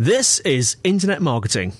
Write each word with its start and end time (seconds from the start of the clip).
This 0.00 0.38
is 0.40 0.76
Internet 0.84 1.20
Marketing. 1.20 1.72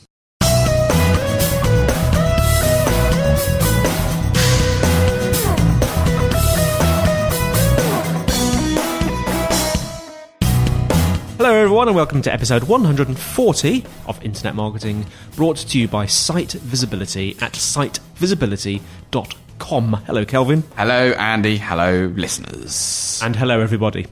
Hello, 11.37 11.55
everyone, 11.55 11.87
and 11.87 11.95
welcome 11.95 12.21
to 12.23 12.33
episode 12.33 12.65
140 12.65 13.85
of 14.09 14.25
Internet 14.25 14.57
Marketing, 14.57 15.07
brought 15.37 15.59
to 15.59 15.79
you 15.79 15.87
by 15.87 16.07
Site 16.07 16.55
Visibility 16.55 17.37
at 17.41 17.53
sitevisibility.com. 17.53 19.93
Hello, 20.07 20.25
Kelvin. 20.25 20.65
Hello, 20.77 21.13
Andy. 21.13 21.57
Hello, 21.57 22.13
listeners. 22.17 23.21
And 23.23 23.37
hello, 23.37 23.61
everybody. 23.61 24.09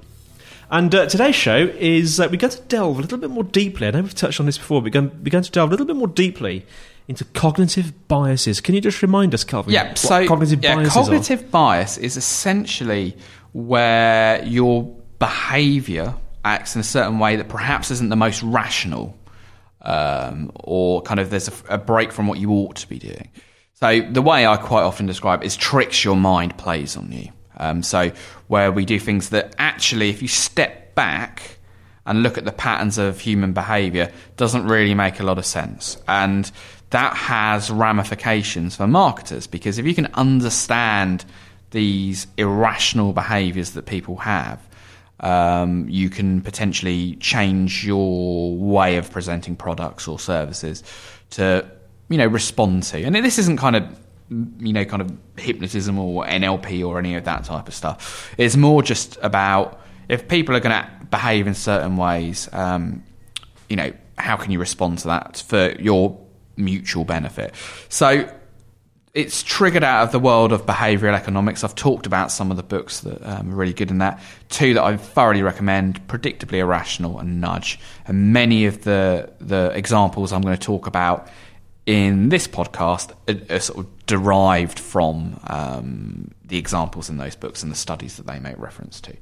And 0.70 0.92
uh, 0.94 1.06
today's 1.06 1.36
show 1.36 1.56
is 1.56 2.18
uh, 2.18 2.28
we're 2.30 2.38
going 2.38 2.52
to 2.52 2.62
delve 2.62 2.98
a 2.98 3.02
little 3.02 3.18
bit 3.18 3.30
more 3.30 3.44
deeply. 3.44 3.86
I 3.86 3.90
know 3.92 4.02
we've 4.02 4.14
touched 4.14 4.40
on 4.40 4.46
this 4.46 4.58
before, 4.58 4.80
but 4.80 4.86
we're 4.86 5.00
going, 5.00 5.10
we're 5.22 5.30
going 5.30 5.44
to 5.44 5.50
delve 5.50 5.70
a 5.70 5.70
little 5.70 5.86
bit 5.86 5.96
more 5.96 6.08
deeply 6.08 6.66
into 7.06 7.24
cognitive 7.24 8.08
biases. 8.08 8.60
Can 8.60 8.74
you 8.74 8.80
just 8.80 9.00
remind 9.00 9.32
us, 9.32 9.44
Kelvin? 9.44 9.72
Yeah, 9.72 9.94
so 9.94 10.26
cognitive 10.26 10.62
yeah, 10.64 10.74
biases 10.74 10.92
cognitive 10.92 11.42
are? 11.42 11.48
bias 11.48 11.98
is 11.98 12.16
essentially 12.16 13.16
where 13.52 14.44
your 14.44 14.84
behaviour 15.20 16.14
acts 16.44 16.74
in 16.74 16.80
a 16.80 16.84
certain 16.84 17.20
way 17.20 17.36
that 17.36 17.48
perhaps 17.48 17.92
isn't 17.92 18.08
the 18.08 18.16
most 18.16 18.42
rational, 18.42 19.16
um, 19.82 20.50
or 20.54 21.00
kind 21.02 21.20
of 21.20 21.30
there's 21.30 21.48
a, 21.48 21.74
a 21.74 21.78
break 21.78 22.10
from 22.10 22.26
what 22.26 22.38
you 22.38 22.50
ought 22.50 22.76
to 22.76 22.88
be 22.88 22.98
doing. 22.98 23.30
So 23.74 24.00
the 24.00 24.22
way 24.22 24.46
I 24.46 24.56
quite 24.56 24.82
often 24.82 25.06
describe 25.06 25.42
it 25.42 25.46
is 25.46 25.56
tricks 25.56 26.04
your 26.04 26.16
mind 26.16 26.58
plays 26.58 26.96
on 26.96 27.12
you. 27.12 27.28
Um, 27.56 27.82
so 27.82 28.12
where 28.48 28.70
we 28.70 28.84
do 28.84 28.98
things 28.98 29.30
that 29.30 29.54
actually, 29.58 30.10
if 30.10 30.22
you 30.22 30.28
step 30.28 30.94
back 30.94 31.58
and 32.04 32.22
look 32.22 32.38
at 32.38 32.44
the 32.44 32.52
patterns 32.52 32.98
of 32.98 33.20
human 33.20 33.52
behaviour, 33.52 34.12
doesn't 34.36 34.66
really 34.66 34.94
make 34.94 35.20
a 35.20 35.24
lot 35.24 35.38
of 35.38 35.46
sense. 35.46 35.96
And 36.06 36.50
that 36.90 37.14
has 37.14 37.70
ramifications 37.70 38.76
for 38.76 38.86
marketers 38.86 39.46
because 39.46 39.78
if 39.78 39.86
you 39.86 39.94
can 39.94 40.06
understand 40.14 41.24
these 41.72 42.26
irrational 42.36 43.12
behaviours 43.12 43.72
that 43.72 43.86
people 43.86 44.16
have, 44.16 44.66
um, 45.20 45.88
you 45.88 46.08
can 46.10 46.42
potentially 46.42 47.16
change 47.16 47.84
your 47.84 48.56
way 48.56 48.96
of 48.96 49.10
presenting 49.10 49.56
products 49.56 50.06
or 50.06 50.18
services 50.18 50.84
to, 51.30 51.68
you 52.08 52.18
know, 52.18 52.26
respond 52.26 52.84
to. 52.84 53.02
And 53.02 53.14
this 53.16 53.38
isn't 53.38 53.56
kind 53.56 53.76
of 53.76 54.05
you 54.28 54.72
know, 54.72 54.84
kind 54.84 55.02
of 55.02 55.12
hypnotism 55.36 55.98
or 55.98 56.24
NLP 56.24 56.86
or 56.86 56.98
any 56.98 57.14
of 57.14 57.24
that 57.24 57.44
type 57.44 57.68
of 57.68 57.74
stuff. 57.74 58.34
It's 58.38 58.56
more 58.56 58.82
just 58.82 59.18
about 59.22 59.80
if 60.08 60.28
people 60.28 60.56
are 60.56 60.60
going 60.60 60.74
to 60.74 60.90
behave 61.10 61.46
in 61.46 61.54
certain 61.54 61.96
ways, 61.96 62.48
um, 62.52 63.02
you 63.68 63.76
know, 63.76 63.92
how 64.18 64.36
can 64.36 64.50
you 64.50 64.58
respond 64.58 64.98
to 65.00 65.08
that 65.08 65.44
for 65.46 65.72
your 65.78 66.18
mutual 66.56 67.04
benefit? 67.04 67.54
So 67.88 68.32
it's 69.16 69.42
triggered 69.42 69.82
out 69.82 70.04
of 70.04 70.12
the 70.12 70.18
world 70.18 70.52
of 70.52 70.66
behavioural 70.66 71.14
economics. 71.14 71.64
I've 71.64 71.74
talked 71.74 72.06
about 72.06 72.30
some 72.30 72.50
of 72.50 72.58
the 72.58 72.62
books 72.62 73.00
that 73.00 73.22
um, 73.22 73.50
are 73.50 73.56
really 73.56 73.72
good 73.72 73.90
in 73.90 73.98
that. 73.98 74.20
Two 74.50 74.74
that 74.74 74.82
I 74.82 74.96
thoroughly 74.98 75.42
recommend: 75.42 76.06
Predictably 76.06 76.58
Irrational 76.58 77.18
and 77.18 77.40
Nudge. 77.40 77.80
And 78.06 78.32
many 78.34 78.66
of 78.66 78.84
the 78.84 79.32
the 79.40 79.72
examples 79.74 80.32
I'm 80.32 80.42
going 80.42 80.56
to 80.56 80.62
talk 80.62 80.86
about 80.86 81.28
in 81.86 82.28
this 82.28 82.46
podcast 82.46 83.12
are, 83.26 83.54
are 83.54 83.60
sort 83.60 83.78
of 83.78 83.95
derived 84.06 84.78
from 84.78 85.38
um, 85.48 86.30
the 86.44 86.58
examples 86.58 87.10
in 87.10 87.16
those 87.16 87.36
books 87.36 87.62
and 87.62 87.70
the 87.70 87.76
studies 87.76 88.16
that 88.16 88.26
they 88.26 88.38
make 88.38 88.58
reference 88.58 89.00
to. 89.02 89.16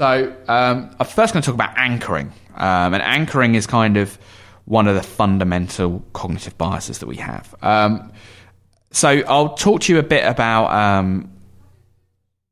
So 0.00 0.34
um, 0.48 0.90
I'm 0.98 1.06
first 1.06 1.32
going 1.32 1.42
to 1.42 1.46
talk 1.46 1.54
about 1.54 1.76
anchoring, 1.76 2.32
um, 2.54 2.94
and 2.94 3.02
anchoring 3.02 3.54
is 3.54 3.66
kind 3.66 3.96
of 3.96 4.18
one 4.64 4.86
of 4.86 4.94
the 4.94 5.02
fundamental 5.02 6.04
cognitive 6.12 6.56
biases 6.56 6.98
that 7.00 7.06
we 7.06 7.16
have. 7.16 7.54
Um, 7.62 8.12
so 8.90 9.08
I'll 9.08 9.54
talk 9.54 9.82
to 9.82 9.92
you 9.92 9.98
a 9.98 10.02
bit 10.02 10.24
about 10.24 10.70
um, 10.72 11.30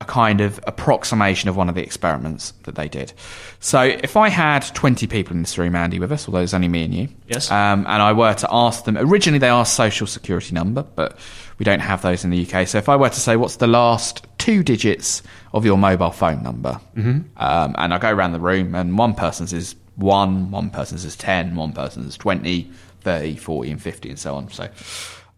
a 0.03 0.05
kind 0.05 0.43
of 0.43 0.61
approximation 0.67 1.49
of 1.49 1.57
one 1.57 1.71
of 1.71 1.75
the 1.75 1.83
experiments 1.83 2.53
that 2.65 2.75
they 2.75 2.87
did. 2.87 3.15
So 3.61 3.81
if 3.81 4.15
I 4.15 4.29
had 4.29 4.61
20 4.75 5.07
people 5.07 5.35
in 5.35 5.41
this 5.43 5.57
room, 5.57 5.75
Andy, 5.75 5.99
with 5.99 6.13
us, 6.13 6.29
although 6.29 6.41
it's 6.43 6.53
only 6.53 6.69
me 6.69 6.85
and 6.85 6.93
you, 6.95 7.09
Yes. 7.29 7.51
um, 7.51 7.81
and 7.89 8.03
I 8.03 8.13
were 8.13 8.35
to 8.35 8.49
ask 8.51 8.85
them, 8.85 8.99
originally 8.99 9.39
they 9.39 9.49
asked 9.49 9.73
social 9.73 10.07
security 10.07 10.55
number, 10.55 10.83
but 10.83 11.17
we 11.59 11.65
don't 11.65 11.81
have 11.81 12.03
those 12.03 12.25
in 12.25 12.31
the 12.31 12.47
UK. 12.47 12.69
So 12.69 12.77
if 12.77 12.91
I 12.91 12.97
were 12.97 13.09
to 13.09 13.21
say, 13.21 13.37
what's 13.37 13.57
the 13.57 13.67
last 13.67 14.27
two 14.37 14.63
digits 14.63 15.23
of 15.55 15.65
your 15.65 15.79
mobile 15.79 16.11
phone 16.11 16.43
number? 16.43 16.79
Mm-hmm. 16.95 17.21
Um, 17.39 17.75
and 17.79 17.95
I 17.95 17.99
go 17.99 18.11
around 18.11 18.33
the 18.33 18.41
room, 18.41 18.75
and 18.75 18.99
one 18.99 19.15
person's 19.15 19.55
is 19.55 19.77
one, 19.95 20.51
one 20.51 20.69
person's 20.69 21.07
is 21.07 21.17
10, 21.17 21.57
one 21.57 21.73
person's 21.73 22.07
is 22.09 22.17
20, 22.19 22.71
30, 23.01 23.37
40, 23.37 23.71
and 23.71 23.81
50, 23.83 24.11
and 24.11 24.19
so 24.19 24.35
on. 24.35 24.51
So, 24.51 24.69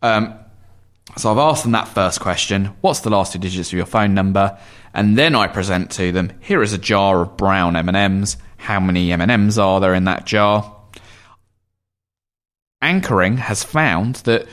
um, 0.02 0.34
so 1.16 1.30
I've 1.30 1.38
asked 1.38 1.62
them 1.62 1.72
that 1.72 1.88
first 1.88 2.20
question 2.20 2.66
What's 2.80 3.00
the 3.00 3.10
last 3.10 3.32
two 3.32 3.38
digits 3.38 3.70
of 3.70 3.76
your 3.76 3.86
phone 3.86 4.14
number? 4.14 4.58
And 4.94 5.16
then 5.16 5.34
I 5.34 5.46
present 5.46 5.91
to 5.92 6.12
them 6.12 6.32
here 6.41 6.62
is 6.62 6.72
a 6.72 6.78
jar 6.78 7.22
of 7.22 7.36
brown 7.36 7.76
M&Ms. 7.76 8.36
How 8.56 8.80
many 8.80 9.12
M&Ms 9.12 9.58
are 9.58 9.80
there 9.80 9.94
in 9.94 10.04
that 10.04 10.24
jar? 10.24 10.76
Anchoring 12.80 13.36
has 13.36 13.62
found 13.64 14.16
that 14.16 14.46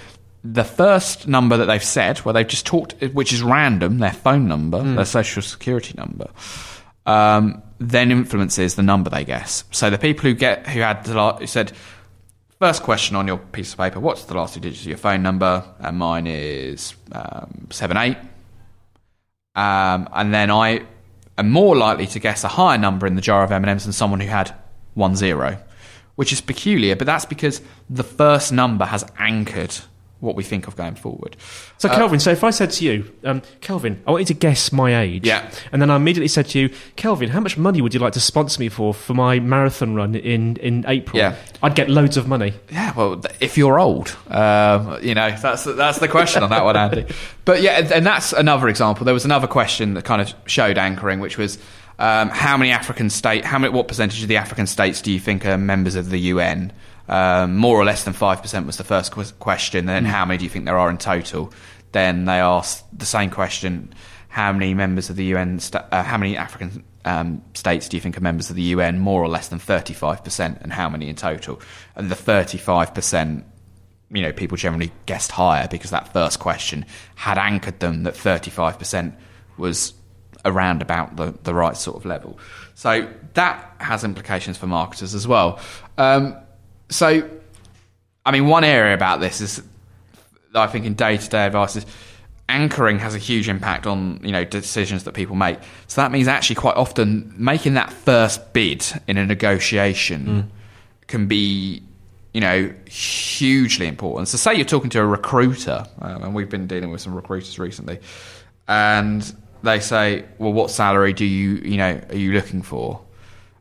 the 0.44 0.64
first 0.64 1.28
number 1.28 1.58
that 1.58 1.66
they've 1.66 1.84
said, 1.84 2.20
where 2.20 2.34
they've 2.34 2.48
just 2.48 2.66
talked, 2.66 2.94
which 3.14 3.34
is 3.34 3.42
random, 3.42 3.98
their 3.98 4.14
phone 4.14 4.48
number, 4.48 4.82
their 4.84 5.06
social 5.06 5.42
security 5.42 5.94
number, 5.98 6.30
um, 7.06 7.64
then 7.80 8.12
influences 8.12 8.76
the 8.76 8.84
number 8.84 9.10
they 9.10 9.26
guess. 9.26 9.64
So 9.72 9.90
the 9.90 9.98
people 9.98 10.24
who 10.24 10.34
get 10.34 10.68
who 10.68 10.82
had 10.82 11.04
the 11.04 11.34
who 11.34 11.48
said 11.48 11.72
First 12.66 12.82
question 12.82 13.16
on 13.16 13.28
your 13.28 13.38
piece 13.38 13.74
of 13.74 13.78
paper: 13.78 14.00
What's 14.00 14.26
the 14.26 14.34
last 14.34 14.56
two 14.56 14.60
digits 14.60 14.82
of 14.82 14.88
your 14.88 14.98
phone 14.98 15.22
number? 15.22 15.64
And 15.78 16.00
mine 16.00 16.26
is 16.26 16.96
um, 17.12 17.68
seven 17.70 17.96
eight. 17.96 18.18
Um, 19.54 20.10
and 20.12 20.34
then 20.34 20.50
I 20.50 20.82
am 21.38 21.52
more 21.52 21.76
likely 21.76 22.08
to 22.08 22.18
guess 22.18 22.44
a 22.44 22.48
higher 22.48 22.80
number 22.80 23.06
in 23.06 23.14
the 23.14 23.22
jar 23.22 23.44
of 23.44 23.52
M 23.52 23.62
and 23.62 23.70
M's 23.70 23.84
than 23.84 23.94
someone 23.94 24.20
who 24.20 24.30
had 24.30 24.52
one 24.96 25.16
zero, 25.16 25.60
which 26.16 26.34
is 26.34 26.42
peculiar. 26.42 26.96
But 26.96 27.06
that's 27.06 27.26
because 27.26 27.62
the 27.88 28.04
first 28.04 28.52
number 28.52 28.86
has 28.86 29.06
anchored 29.20 29.78
what 30.26 30.36
we 30.36 30.44
think 30.44 30.68
of 30.68 30.76
going 30.76 30.96
forward. 30.96 31.38
So, 31.78 31.88
Kelvin, 31.90 32.20
so 32.20 32.32
if 32.32 32.44
I 32.44 32.50
said 32.50 32.72
to 32.72 32.86
you, 32.86 33.12
um, 33.24 33.42
Kelvin, 33.62 34.02
I 34.06 34.12
want 34.12 34.22
you 34.22 34.26
to 34.28 34.34
guess 34.34 34.72
my 34.72 35.00
age. 35.00 35.26
Yeah. 35.26 35.50
And 35.72 35.82
then 35.82 35.90
I 35.90 35.96
immediately 35.96 36.28
said 36.28 36.48
to 36.50 36.60
you, 36.60 36.70
Kelvin, 36.96 37.30
how 37.30 37.40
much 37.40 37.58
money 37.58 37.82
would 37.82 37.94
you 37.94 38.00
like 38.00 38.14
to 38.14 38.20
sponsor 38.20 38.60
me 38.60 38.70
for 38.70 38.94
for 38.94 39.14
my 39.14 39.40
marathon 39.40 39.96
run 39.96 40.16
in, 40.16 40.58
in 40.58 40.84
April? 40.88 41.18
Yeah. 41.18 41.36
I'd 41.64 41.76
get 41.76 41.90
loads 41.90 42.18
of 42.18 42.28
money. 42.28 42.54
Yeah, 42.72 42.94
well, 42.96 43.22
if 43.40 43.58
you're 43.58 43.80
old, 43.80 44.16
um, 44.28 45.00
you 45.02 45.16
know 45.16 45.32
that's 45.32 45.64
that's 45.64 46.00
the 46.00 46.08
question 46.08 46.44
on 46.44 46.50
that 46.50 46.64
one, 46.64 46.76
Andy. 46.76 47.06
But 47.46 47.62
yeah, 47.62 47.88
and 47.94 48.04
that's 48.04 48.34
another 48.34 48.68
example. 48.68 49.06
There 49.06 49.14
was 49.14 49.24
another 49.24 49.46
question 49.46 49.94
that 49.94 50.04
kind 50.04 50.20
of 50.20 50.34
showed 50.48 50.80
anchoring, 50.80 51.20
which 51.20 51.38
was 51.38 51.60
um, 51.98 52.30
how 52.30 52.58
many 52.58 52.72
African 52.72 53.10
state, 53.10 53.46
how 53.46 53.58
many, 53.58 53.74
what 53.74 53.88
percentage 53.88 54.22
of 54.22 54.28
the 54.28 54.38
African 54.38 54.68
states 54.68 55.02
do 55.02 55.12
you 55.12 55.20
think 55.20 55.46
are 55.46 55.58
members 55.58 55.96
of 55.96 56.10
the 56.10 56.20
UN? 56.20 56.74
Um, 57.08 57.56
more 57.56 57.80
or 57.80 57.86
less 57.86 58.04
than 58.04 58.14
five 58.14 58.42
percent 58.42 58.66
was 58.66 58.78
the 58.78 58.84
first 58.84 59.12
qu- 59.12 59.32
question. 59.40 59.86
Then 59.86 60.06
how 60.06 60.26
many 60.26 60.40
do 60.40 60.44
you 60.44 60.50
think 60.50 60.66
there 60.66 60.78
are 60.78 60.90
in 60.90 60.98
total? 60.98 61.54
Then 61.92 62.26
they 62.26 62.40
asked 62.40 62.84
the 62.98 63.06
same 63.06 63.30
question: 63.30 63.94
how 64.28 64.52
many 64.52 64.74
members 64.74 65.10
of 65.10 65.16
the 65.16 65.26
UN, 65.26 65.60
sta- 65.60 65.86
uh, 65.92 66.04
how 66.04 66.18
many 66.18 66.36
African 66.36 66.84
um, 67.06 67.42
states 67.54 67.88
do 67.88 67.96
you 67.96 68.02
think 68.02 68.18
are 68.18 68.22
members 68.22 68.50
of 68.50 68.56
the 68.56 68.64
UN? 68.64 69.00
More 69.00 69.24
or 69.24 69.30
less 69.30 69.48
than 69.48 69.60
35%, 69.60 70.62
and 70.62 70.74
how 70.74 70.90
many 70.90 71.08
in 71.08 71.16
total? 71.16 71.62
And 71.96 72.10
the 72.10 72.16
35%, 72.16 73.44
you 74.10 74.22
know, 74.22 74.34
people 74.34 74.58
generally 74.58 74.92
guessed 75.06 75.32
higher 75.32 75.68
because 75.70 75.92
that 75.92 76.12
first 76.12 76.40
question 76.40 76.86
had 77.16 77.38
anchored 77.38 77.80
them 77.80 78.04
that 78.04 78.16
35% 78.16 79.16
was 79.58 79.94
around 80.46 80.82
about 80.82 81.16
the, 81.16 81.34
the 81.44 81.54
right 81.54 81.76
sort 81.76 81.98
of 81.98 82.06
level. 82.06 82.40
So 82.76 83.12
that 83.34 83.76
has 83.80 84.04
implications 84.04 84.58
for 84.58 84.68
marketers 84.68 85.16
as 85.16 85.28
well. 85.28 85.60
Um, 85.98 86.36
so, 86.90 87.30
I 88.26 88.32
mean, 88.32 88.48
one 88.48 88.64
area 88.64 88.94
about 88.94 89.20
this 89.20 89.42
is, 89.42 89.64
that 90.54 90.62
I 90.62 90.68
think, 90.68 90.86
in 90.86 90.94
day 90.94 91.18
to 91.18 91.30
day 91.30 91.46
advice 91.46 91.76
is 91.76 91.86
anchoring 92.48 93.00
has 93.00 93.16
a 93.16 93.18
huge 93.18 93.50
impact 93.50 93.88
on 93.88 94.20
you 94.24 94.32
know 94.32 94.46
decisions 94.46 95.04
that 95.06 95.14
people 95.14 95.36
make. 95.36 95.58
So 95.88 96.02
that 96.02 96.12
means 96.12 96.28
actually 96.28 96.58
quite 96.58 96.76
often 96.76 97.34
making 97.38 97.74
that 97.76 97.92
first 97.92 98.54
bid 98.54 98.86
in 99.08 99.18
a 99.18 99.26
negotiation 99.26 100.26
mm. 100.26 100.46
can 101.08 101.28
be 101.28 101.82
you 102.34 102.42
know 102.42 102.74
hugely 102.88 103.88
important. 103.88 104.28
So 104.28 104.38
say 104.38 104.56
you're 104.56 104.66
talking 104.66 104.90
to 104.92 105.02
a 105.02 105.06
recruiter, 105.06 105.86
um, 106.00 106.24
and 106.24 106.36
we've 106.36 106.50
been 106.50 106.68
dealing 106.68 106.92
with 106.92 107.02
some 107.02 107.16
recruiters 107.16 107.58
recently, 107.58 108.00
and 108.68 109.36
they 109.66 109.80
say, 109.80 110.26
"Well, 110.38 110.54
what 110.54 110.72
salary 110.72 111.14
do 111.14 111.26
you 111.26 111.56
you 111.56 111.78
know 111.78 112.02
are 112.10 112.16
you 112.16 112.34
looking 112.34 112.62
for?" 112.62 113.02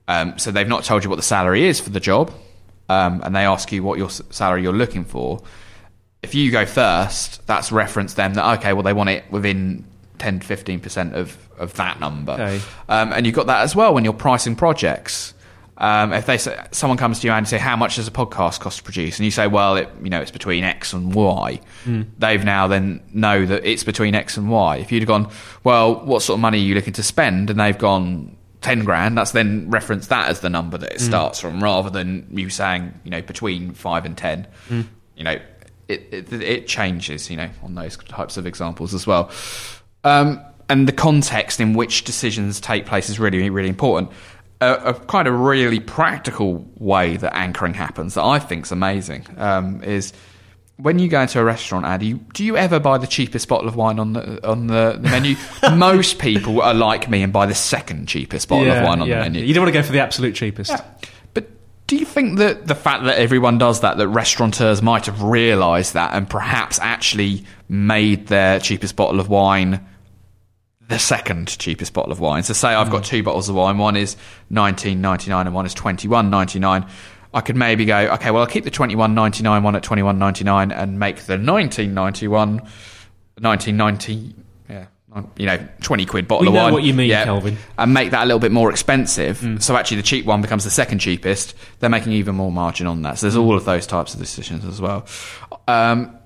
Um, 0.06 0.38
so 0.38 0.50
they've 0.50 0.68
not 0.68 0.84
told 0.84 1.02
you 1.02 1.10
what 1.10 1.16
the 1.16 1.22
salary 1.22 1.64
is 1.64 1.80
for 1.80 1.90
the 1.90 2.00
job, 2.00 2.32
um, 2.88 3.20
and 3.24 3.34
they 3.34 3.44
ask 3.44 3.72
you 3.72 3.82
what 3.82 3.98
your 3.98 4.10
salary 4.10 4.62
you're 4.62 4.72
looking 4.72 5.04
for 5.04 5.42
if 6.24 6.34
you 6.34 6.50
go 6.50 6.64
first, 6.64 7.46
that's 7.46 7.70
reference 7.70 8.14
them 8.14 8.34
that 8.34 8.58
okay, 8.58 8.72
well 8.72 8.82
they 8.82 8.94
want 8.94 9.10
it 9.10 9.30
within 9.30 9.84
10 10.18 10.40
to 10.40 10.46
15 10.46 10.80
percent 10.80 11.14
of 11.14 11.36
of 11.58 11.74
that 11.74 12.00
number, 12.00 12.32
okay. 12.32 12.60
um, 12.88 13.12
and 13.12 13.26
you've 13.26 13.34
got 13.34 13.46
that 13.46 13.62
as 13.62 13.76
well 13.76 13.94
when 13.94 14.02
you're 14.02 14.12
pricing 14.12 14.56
projects. 14.56 15.33
Um, 15.76 16.12
if 16.12 16.26
they 16.26 16.38
say, 16.38 16.64
someone 16.70 16.98
comes 16.98 17.18
to 17.18 17.26
you 17.26 17.32
and 17.32 17.48
say 17.48 17.58
how 17.58 17.74
much 17.74 17.96
does 17.96 18.06
a 18.06 18.12
podcast 18.12 18.60
cost 18.60 18.78
to 18.78 18.84
produce, 18.84 19.18
and 19.18 19.24
you 19.24 19.32
say, 19.32 19.48
well, 19.48 19.76
it, 19.76 19.88
you 20.02 20.08
know, 20.08 20.20
it's 20.20 20.30
between 20.30 20.62
X 20.62 20.92
and 20.92 21.12
Y, 21.12 21.60
mm. 21.84 22.06
they've 22.18 22.44
now 22.44 22.68
then 22.68 23.02
know 23.12 23.44
that 23.44 23.64
it's 23.64 23.82
between 23.82 24.14
X 24.14 24.36
and 24.36 24.48
Y. 24.48 24.76
If 24.76 24.92
you'd 24.92 25.02
have 25.02 25.08
gone, 25.08 25.28
well, 25.64 25.96
what 26.04 26.22
sort 26.22 26.36
of 26.36 26.40
money 26.40 26.58
are 26.58 26.64
you 26.64 26.76
looking 26.76 26.92
to 26.92 27.02
spend, 27.02 27.50
and 27.50 27.58
they've 27.58 27.76
gone 27.76 28.36
ten 28.60 28.84
grand, 28.84 29.18
that's 29.18 29.32
then 29.32 29.68
reference 29.68 30.06
that 30.06 30.28
as 30.28 30.40
the 30.40 30.48
number 30.48 30.78
that 30.78 30.92
it 30.92 30.98
mm. 30.98 31.06
starts 31.06 31.40
from, 31.40 31.60
rather 31.60 31.90
than 31.90 32.28
you 32.30 32.50
saying, 32.50 32.94
you 33.02 33.10
know, 33.10 33.20
between 33.22 33.72
five 33.72 34.04
and 34.04 34.16
ten. 34.16 34.46
Mm. 34.68 34.86
You 35.16 35.24
know, 35.24 35.38
it, 35.88 36.08
it, 36.12 36.32
it 36.32 36.66
changes, 36.68 37.28
you 37.30 37.36
know, 37.36 37.50
on 37.62 37.74
those 37.74 37.96
types 37.96 38.36
of 38.36 38.46
examples 38.46 38.94
as 38.94 39.06
well. 39.06 39.30
Um, 40.04 40.40
and 40.68 40.88
the 40.88 40.92
context 40.92 41.60
in 41.60 41.74
which 41.74 42.04
decisions 42.04 42.58
take 42.58 42.86
place 42.86 43.10
is 43.10 43.20
really, 43.20 43.50
really 43.50 43.68
important. 43.68 44.10
A, 44.64 44.90
a, 44.90 44.94
kind 44.94 45.28
of 45.28 45.38
really 45.38 45.80
practical 45.80 46.68
way 46.76 47.16
that 47.16 47.36
anchoring 47.36 47.74
happens 47.74 48.14
that 48.14 48.24
I 48.24 48.38
think 48.38 48.66
is 48.66 48.72
amazing 48.72 49.26
um, 49.36 49.82
is 49.82 50.12
when 50.76 50.98
you 50.98 51.08
go 51.08 51.20
into 51.20 51.38
a 51.38 51.44
restaurant, 51.44 51.86
Andy, 51.86 52.14
do 52.14 52.44
you 52.44 52.56
ever 52.56 52.80
buy 52.80 52.98
the 52.98 53.06
cheapest 53.06 53.46
bottle 53.48 53.68
of 53.68 53.76
wine 53.76 53.98
on 53.98 54.12
the 54.14 54.48
on 54.48 54.66
the, 54.66 54.98
the 55.00 55.08
menu? 55.08 55.36
Most 55.76 56.18
people 56.18 56.60
are 56.62 56.74
like 56.74 57.08
me 57.08 57.22
and 57.22 57.32
buy 57.32 57.46
the 57.46 57.54
second 57.54 58.06
cheapest 58.06 58.48
bottle 58.48 58.66
yeah, 58.66 58.80
of 58.80 58.86
wine 58.86 59.00
on 59.00 59.08
yeah. 59.08 59.16
the 59.16 59.30
menu. 59.30 59.44
You 59.44 59.54
don't 59.54 59.64
want 59.64 59.74
to 59.74 59.80
go 59.80 59.86
for 59.86 59.92
the 59.92 60.00
absolute 60.00 60.34
cheapest. 60.34 60.70
Yeah. 60.70 60.84
Do 61.86 61.96
you 61.96 62.06
think 62.06 62.38
that 62.38 62.66
the 62.66 62.74
fact 62.74 63.04
that 63.04 63.18
everyone 63.18 63.58
does 63.58 63.82
that, 63.82 63.98
that 63.98 64.08
restaurateurs 64.08 64.80
might 64.80 65.04
have 65.04 65.22
realised 65.22 65.92
that 65.92 66.14
and 66.14 66.28
perhaps 66.28 66.78
actually 66.78 67.44
made 67.68 68.28
their 68.28 68.58
cheapest 68.58 68.96
bottle 68.96 69.20
of 69.20 69.28
wine 69.28 69.86
the 70.88 70.98
second 70.98 71.58
cheapest 71.58 71.92
bottle 71.92 72.12
of 72.12 72.20
wine? 72.20 72.42
So, 72.42 72.52
say 72.52 72.68
I've 72.68 72.90
got 72.90 73.02
mm. 73.02 73.06
two 73.06 73.22
bottles 73.22 73.48
of 73.48 73.54
wine, 73.54 73.78
one 73.78 73.96
is 73.96 74.16
nineteen 74.50 75.00
ninety 75.00 75.30
nine 75.30 75.46
and 75.46 75.54
one 75.54 75.66
is 75.66 75.74
twenty 75.74 76.08
one 76.08 76.30
ninety 76.30 76.58
nine. 76.58 76.86
I 77.32 77.40
could 77.40 77.56
maybe 77.56 77.84
go, 77.84 77.98
okay, 78.14 78.30
well, 78.30 78.42
I'll 78.42 78.48
keep 78.48 78.64
the 78.64 78.70
twenty 78.70 78.94
one 78.94 79.14
ninety 79.14 79.42
nine 79.42 79.62
one 79.62 79.76
at 79.76 79.82
twenty 79.82 80.02
one 80.02 80.18
ninety 80.18 80.44
nine 80.44 80.70
and 80.72 80.98
make 80.98 81.22
the 81.22 81.36
nineteen 81.36 81.94
ninety 81.94 82.28
one, 82.28 82.62
nineteen 83.38 83.76
ninety 83.76 84.34
you 85.36 85.46
know, 85.46 85.64
20 85.82 86.06
quid 86.06 86.26
bottle 86.26 86.42
we 86.42 86.48
of 86.48 86.54
know 86.54 86.64
wine. 86.64 86.72
what 86.72 86.82
you 86.82 86.92
mean, 86.92 87.08
yeah, 87.08 87.24
Kelvin. 87.24 87.56
And 87.78 87.94
make 87.94 88.10
that 88.10 88.24
a 88.24 88.26
little 88.26 88.40
bit 88.40 88.50
more 88.50 88.70
expensive. 88.70 89.38
Mm. 89.38 89.62
So 89.62 89.76
actually 89.76 89.98
the 89.98 90.02
cheap 90.02 90.26
one 90.26 90.42
becomes 90.42 90.64
the 90.64 90.70
second 90.70 90.98
cheapest. 90.98 91.54
They're 91.78 91.90
making 91.90 92.12
even 92.12 92.34
more 92.34 92.50
margin 92.50 92.86
on 92.86 93.02
that. 93.02 93.18
So 93.18 93.26
there's 93.26 93.36
mm. 93.36 93.44
all 93.44 93.56
of 93.56 93.64
those 93.64 93.86
types 93.86 94.14
of 94.14 94.20
decisions 94.20 94.64
as 94.64 94.80
well. 94.80 95.06
Um, 95.68 96.18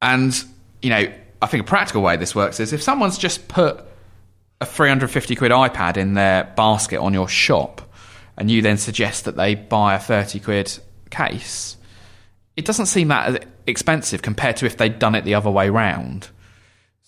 and, 0.00 0.44
you 0.80 0.90
know, 0.90 1.12
I 1.44 1.46
think 1.46 1.64
a 1.64 1.66
practical 1.66 2.00
way 2.00 2.16
this 2.16 2.34
works 2.34 2.58
is 2.58 2.72
if 2.72 2.82
someone's 2.82 3.18
just 3.18 3.48
put 3.48 3.84
a 4.62 4.64
350 4.66 5.36
quid 5.36 5.52
iPad 5.52 5.98
in 5.98 6.14
their 6.14 6.44
basket 6.56 6.98
on 6.98 7.12
your 7.12 7.28
shop 7.28 7.82
and 8.38 8.50
you 8.50 8.62
then 8.62 8.78
suggest 8.78 9.26
that 9.26 9.36
they 9.36 9.54
buy 9.54 9.94
a 9.94 9.98
30 9.98 10.40
quid 10.40 10.78
case, 11.10 11.76
it 12.56 12.64
doesn't 12.64 12.86
seem 12.86 13.08
that 13.08 13.44
expensive 13.66 14.22
compared 14.22 14.56
to 14.56 14.64
if 14.64 14.78
they'd 14.78 14.98
done 14.98 15.14
it 15.14 15.26
the 15.26 15.34
other 15.34 15.50
way 15.50 15.68
round. 15.68 16.30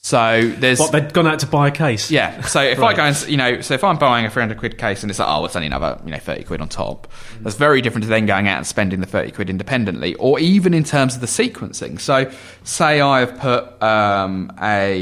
So 0.06 0.52
there's 0.58 0.78
what 0.78 0.92
they've 0.92 1.12
gone 1.12 1.26
out 1.26 1.40
to 1.40 1.48
buy 1.48 1.66
a 1.66 1.72
case. 1.72 2.12
Yeah. 2.12 2.40
So 2.42 2.62
if 2.62 2.78
right. 2.78 2.94
I 2.94 2.96
go 2.96 3.02
and 3.02 3.28
you 3.28 3.36
know, 3.36 3.60
so 3.60 3.74
if 3.74 3.82
I'm 3.82 3.98
buying 3.98 4.24
a 4.24 4.30
300 4.30 4.56
quid 4.56 4.78
case 4.78 5.02
and 5.02 5.10
it's 5.10 5.18
like, 5.18 5.28
oh, 5.28 5.44
it's 5.44 5.56
only 5.56 5.66
another 5.66 6.00
you 6.04 6.12
know 6.12 6.18
30 6.18 6.44
quid 6.44 6.60
on 6.60 6.68
top, 6.68 7.08
mm. 7.08 7.42
that's 7.42 7.56
very 7.56 7.80
different 7.80 8.04
to 8.04 8.08
then 8.08 8.24
going 8.24 8.46
out 8.46 8.58
and 8.58 8.64
spending 8.64 9.00
the 9.00 9.06
30 9.08 9.32
quid 9.32 9.50
independently, 9.50 10.14
or 10.14 10.38
even 10.38 10.74
in 10.74 10.84
terms 10.84 11.16
of 11.16 11.22
the 11.22 11.26
sequencing. 11.26 12.00
So 12.00 12.30
say 12.62 13.00
I've 13.00 13.36
put 13.36 13.82
um, 13.82 14.52
a 14.62 14.96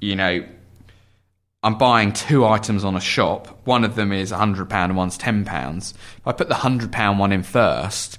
you 0.00 0.16
know. 0.16 0.44
I'm 1.62 1.78
buying 1.78 2.12
two 2.12 2.44
items 2.44 2.84
on 2.84 2.96
a 2.96 3.00
shop. 3.00 3.60
One 3.64 3.84
of 3.84 3.94
them 3.94 4.12
is 4.12 4.30
£100 4.30 4.72
and 4.72 4.96
one's 4.96 5.18
£10. 5.18 5.94
If 5.94 6.26
I 6.26 6.30
put 6.30 6.48
the 6.48 6.54
£100 6.54 7.18
one 7.18 7.32
in 7.32 7.42
first, 7.42 8.18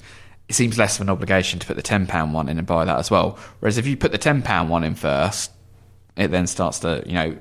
it 0.49 0.55
seems 0.55 0.77
less 0.77 0.97
of 0.97 1.01
an 1.01 1.09
obligation 1.09 1.59
to 1.59 1.67
put 1.67 1.77
the 1.77 1.83
£10 1.83 2.31
one 2.33 2.49
in 2.49 2.57
and 2.57 2.67
buy 2.67 2.83
that 2.83 2.97
as 2.97 3.09
well. 3.09 3.37
Whereas 3.59 3.77
if 3.77 3.87
you 3.87 3.95
put 3.95 4.11
the 4.11 4.19
£10 4.19 4.67
one 4.67 4.83
in 4.83 4.95
first, 4.95 5.51
it 6.17 6.29
then 6.29 6.47
starts 6.47 6.79
to, 6.79 7.03
you 7.05 7.13
know, 7.13 7.37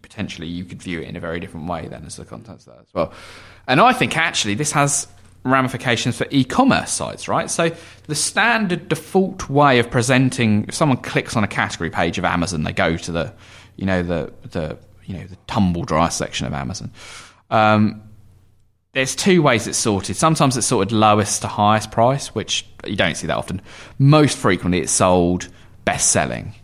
potentially 0.00 0.46
you 0.46 0.64
could 0.64 0.82
view 0.82 1.00
it 1.00 1.08
in 1.08 1.16
a 1.16 1.20
very 1.20 1.40
different 1.40 1.66
way 1.66 1.86
then 1.88 2.04
as 2.06 2.16
the 2.16 2.24
context 2.24 2.66
there 2.66 2.76
as 2.80 2.86
well. 2.94 3.12
And 3.66 3.80
I 3.80 3.92
think 3.92 4.16
actually 4.16 4.54
this 4.54 4.72
has 4.72 5.06
ramifications 5.44 6.16
for 6.16 6.26
e-commerce 6.30 6.90
sites, 6.90 7.28
right? 7.28 7.50
So 7.50 7.70
the 8.06 8.14
standard 8.14 8.88
default 8.88 9.50
way 9.50 9.78
of 9.78 9.90
presenting, 9.90 10.64
if 10.68 10.74
someone 10.74 10.98
clicks 10.98 11.36
on 11.36 11.44
a 11.44 11.48
category 11.48 11.90
page 11.90 12.18
of 12.18 12.24
Amazon, 12.24 12.62
they 12.62 12.72
go 12.72 12.96
to 12.96 13.12
the, 13.12 13.34
you 13.76 13.86
know, 13.86 14.02
the 14.02 14.32
the 14.50 14.78
you 15.04 15.18
know 15.18 15.26
the 15.26 15.36
tumble 15.46 15.84
dryer 15.84 16.10
section 16.10 16.46
of 16.46 16.52
Amazon. 16.52 16.90
Um, 17.50 18.02
there's 18.92 19.16
two 19.16 19.42
ways 19.42 19.66
it's 19.66 19.78
sorted. 19.78 20.16
Sometimes 20.16 20.56
it's 20.56 20.66
sorted 20.66 20.92
lowest 20.92 21.42
to 21.42 21.48
highest 21.48 21.90
price, 21.90 22.34
which 22.34 22.66
you 22.84 22.96
don't 22.96 23.16
see 23.16 23.26
that 23.26 23.36
often. 23.36 23.62
Most 23.98 24.38
frequently, 24.38 24.80
it's 24.80 24.92
sold 24.92 25.48
best 25.84 26.12
selling 26.12 26.54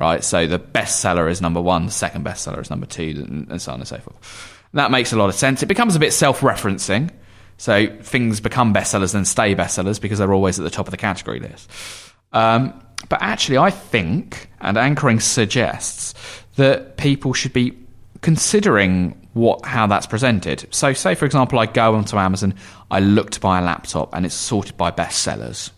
right? 0.00 0.24
So 0.24 0.46
the 0.46 0.58
bestseller 0.58 1.30
is 1.30 1.40
number 1.40 1.60
one, 1.60 1.86
the 1.86 1.92
second 1.92 2.24
bestseller 2.24 2.60
is 2.60 2.70
number 2.70 2.86
two, 2.86 3.24
and, 3.50 3.62
so 3.62 3.72
on 3.72 3.80
and 3.80 3.86
so 3.86 3.98
forth. 3.98 4.66
that 4.72 4.90
makes 4.90 5.12
a 5.12 5.16
lot 5.16 5.28
of 5.28 5.34
sense. 5.34 5.62
It 5.62 5.66
becomes 5.66 5.94
a 5.94 6.00
bit 6.00 6.12
self 6.12 6.40
referencing. 6.40 7.10
So 7.58 7.86
things 8.00 8.40
become 8.40 8.72
bestsellers 8.72 9.14
and 9.14 9.28
stay 9.28 9.54
bestsellers 9.54 10.00
because 10.00 10.18
they're 10.18 10.32
always 10.32 10.58
at 10.58 10.62
the 10.62 10.70
top 10.70 10.86
of 10.86 10.92
the 10.92 10.96
category 10.96 11.40
list. 11.40 11.70
Um, 12.32 12.82
but 13.10 13.20
actually, 13.20 13.58
I 13.58 13.70
think, 13.70 14.48
and 14.62 14.78
anchoring 14.78 15.20
suggests, 15.20 16.14
that 16.56 16.96
people 16.96 17.34
should 17.34 17.52
be 17.52 17.76
considering 18.22 19.28
what 19.34 19.64
how 19.64 19.86
that's 19.86 20.06
presented. 20.06 20.66
So, 20.74 20.92
say 20.94 21.14
for 21.14 21.26
example, 21.26 21.58
I 21.58 21.66
go 21.66 21.94
onto 21.94 22.16
Amazon, 22.16 22.54
I 22.90 23.00
look 23.00 23.30
to 23.32 23.40
buy 23.40 23.58
a 23.58 23.62
laptop, 23.62 24.14
and 24.14 24.24
it's 24.24 24.34
sorted 24.34 24.76
by 24.76 24.90
bestsellers 24.90 25.70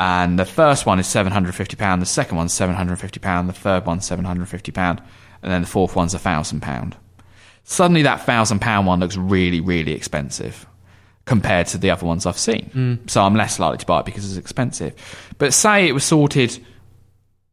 and 0.00 0.38
the 0.38 0.46
first 0.46 0.86
one 0.86 0.98
is 0.98 1.06
seven 1.06 1.30
hundred 1.30 1.54
fifty 1.54 1.76
pound. 1.76 2.00
The 2.00 2.06
second 2.06 2.38
one's 2.38 2.54
seven 2.54 2.74
hundred 2.74 2.98
fifty 2.98 3.20
pound. 3.20 3.50
The 3.50 3.52
third 3.52 3.84
one's 3.84 4.06
seven 4.06 4.24
hundred 4.24 4.48
fifty 4.48 4.72
pound, 4.72 5.02
and 5.42 5.52
then 5.52 5.60
the 5.60 5.68
fourth 5.68 5.94
one's 5.94 6.14
a 6.14 6.18
thousand 6.18 6.60
pound. 6.60 6.96
Suddenly, 7.64 8.00
that 8.02 8.24
thousand 8.24 8.60
pound 8.60 8.86
one 8.86 9.00
looks 9.00 9.18
really, 9.18 9.60
really 9.60 9.92
expensive 9.92 10.66
compared 11.26 11.66
to 11.68 11.78
the 11.78 11.90
other 11.90 12.06
ones 12.06 12.24
I've 12.24 12.38
seen. 12.38 12.70
Mm. 12.74 13.10
So 13.10 13.22
I'm 13.22 13.34
less 13.34 13.60
likely 13.60 13.76
to 13.76 13.86
buy 13.86 14.00
it 14.00 14.06
because 14.06 14.26
it's 14.26 14.38
expensive. 14.38 14.94
But 15.36 15.52
say 15.52 15.86
it 15.86 15.92
was 15.92 16.02
sorted 16.02 16.58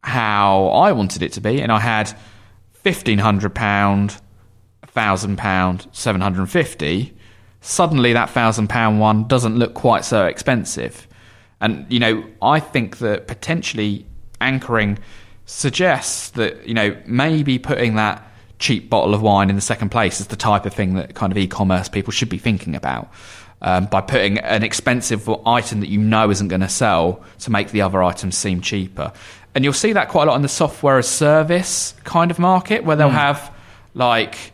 how 0.02 0.68
I 0.70 0.94
wanted 0.94 1.24
it 1.24 1.34
to 1.34 1.42
be, 1.42 1.62
and 1.62 1.70
I 1.70 1.82
had 1.82 2.18
fifteen 2.72 3.20
hundred 3.20 3.56
pound, 3.56 4.16
thousand 4.86 5.38
pound, 5.38 5.86
seven 5.92 6.22
hundred 6.22 6.44
and 6.44 6.52
fifty. 6.52 7.14
Suddenly, 7.60 8.14
that 8.14 8.30
thousand 8.30 8.70
pound 8.70 9.02
one 9.02 9.28
doesn't 9.28 9.58
look 9.58 9.74
quite 9.74 10.06
so 10.06 10.28
expensive 10.28 11.07
and, 11.60 11.86
you 11.92 12.00
know, 12.00 12.24
I 12.42 12.60
think 12.60 12.98
that 12.98 13.28
potentially 13.28 14.06
anchoring 14.40 15.00
suggests 15.46 16.32
that, 16.32 16.68
you 16.68 16.74
know, 16.74 16.96
maybe 17.06 17.58
putting 17.58 17.96
that 17.96 18.24
cheap 18.60 18.90
bottle 18.90 19.14
of 19.14 19.22
wine 19.22 19.50
in 19.50 19.56
the 19.56 19.62
second 19.62 19.90
place 19.90 20.20
is 20.20 20.28
the 20.28 20.36
type 20.36 20.66
of 20.66 20.74
thing 20.74 20.96
that 20.96 21.16
kind 21.16 21.32
of 21.32 21.38
e 21.38 21.48
commerce 21.48 21.90
people 21.90 22.12
should 22.12 22.30
be 22.30 22.38
thinking 22.38 22.76
about. 22.76 23.12
Um, 23.60 23.86
by 23.88 24.02
putting 24.02 24.38
an 24.38 24.62
expensive 24.62 25.28
item 25.48 25.80
that 25.80 25.90
you 25.90 25.98
know 25.98 26.30
isn't 26.30 26.48
going 26.48 26.62
to 26.62 26.70
sell 26.70 27.24
to 27.40 27.52
make 27.52 27.72
the 27.72 27.82
other 27.82 28.04
items 28.04 28.38
seem 28.38 28.62
cheaper. 28.62 29.12
And 29.56 29.64
you'll 29.64 29.74
see 29.74 29.94
that 29.94 30.10
quite 30.10 30.28
a 30.28 30.28
lot 30.28 30.36
in 30.36 30.44
the 30.44 30.48
software 30.48 31.00
as 31.00 31.08
service 31.08 31.96
kind 32.04 32.30
of 32.30 32.38
market 32.38 32.84
where 32.84 32.96
they'll 32.96 33.10
mm. 33.10 33.14
have 33.14 33.52
like 33.96 34.54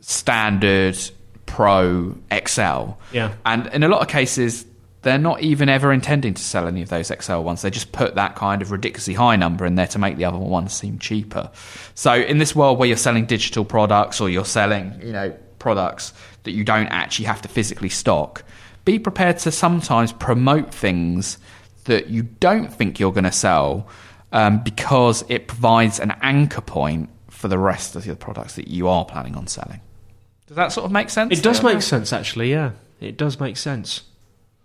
standard, 0.00 0.98
pro, 1.46 2.16
XL. 2.32 2.94
Yeah. 3.12 3.34
And 3.46 3.68
in 3.68 3.84
a 3.84 3.88
lot 3.88 4.00
of 4.00 4.08
cases, 4.08 4.66
they're 5.02 5.18
not 5.18 5.42
even 5.42 5.68
ever 5.68 5.92
intending 5.92 6.34
to 6.34 6.42
sell 6.42 6.66
any 6.66 6.82
of 6.82 6.88
those 6.88 7.08
XL 7.08 7.38
ones. 7.38 7.62
They 7.62 7.70
just 7.70 7.92
put 7.92 8.14
that 8.14 8.36
kind 8.36 8.62
of 8.62 8.70
ridiculously 8.70 9.14
high 9.14 9.36
number 9.36 9.66
in 9.66 9.74
there 9.74 9.88
to 9.88 9.98
make 9.98 10.16
the 10.16 10.24
other 10.24 10.38
ones 10.38 10.72
seem 10.72 10.98
cheaper. 10.98 11.50
So 11.94 12.14
in 12.14 12.38
this 12.38 12.54
world 12.54 12.78
where 12.78 12.88
you're 12.88 12.96
selling 12.96 13.26
digital 13.26 13.64
products 13.64 14.20
or 14.20 14.30
you're 14.30 14.44
selling, 14.44 14.98
you 15.02 15.12
know, 15.12 15.36
products 15.58 16.12
that 16.44 16.52
you 16.52 16.64
don't 16.64 16.86
actually 16.88 17.26
have 17.26 17.42
to 17.42 17.48
physically 17.48 17.88
stock, 17.88 18.44
be 18.84 18.98
prepared 18.98 19.38
to 19.38 19.50
sometimes 19.50 20.12
promote 20.12 20.72
things 20.72 21.38
that 21.84 22.08
you 22.08 22.22
don't 22.22 22.72
think 22.72 23.00
you're 23.00 23.12
going 23.12 23.24
to 23.24 23.32
sell 23.32 23.88
um, 24.30 24.62
because 24.62 25.24
it 25.28 25.48
provides 25.48 25.98
an 25.98 26.14
anchor 26.22 26.60
point 26.60 27.10
for 27.28 27.48
the 27.48 27.58
rest 27.58 27.96
of 27.96 28.04
the 28.04 28.14
products 28.14 28.54
that 28.54 28.68
you 28.68 28.88
are 28.88 29.04
planning 29.04 29.34
on 29.34 29.48
selling. 29.48 29.80
Does 30.46 30.56
that 30.56 30.72
sort 30.72 30.84
of 30.84 30.92
make 30.92 31.10
sense? 31.10 31.36
It 31.36 31.42
does 31.42 31.62
make 31.62 31.82
sense, 31.82 32.12
actually. 32.12 32.50
Yeah, 32.50 32.72
it 33.00 33.16
does 33.16 33.40
make 33.40 33.56
sense. 33.56 34.02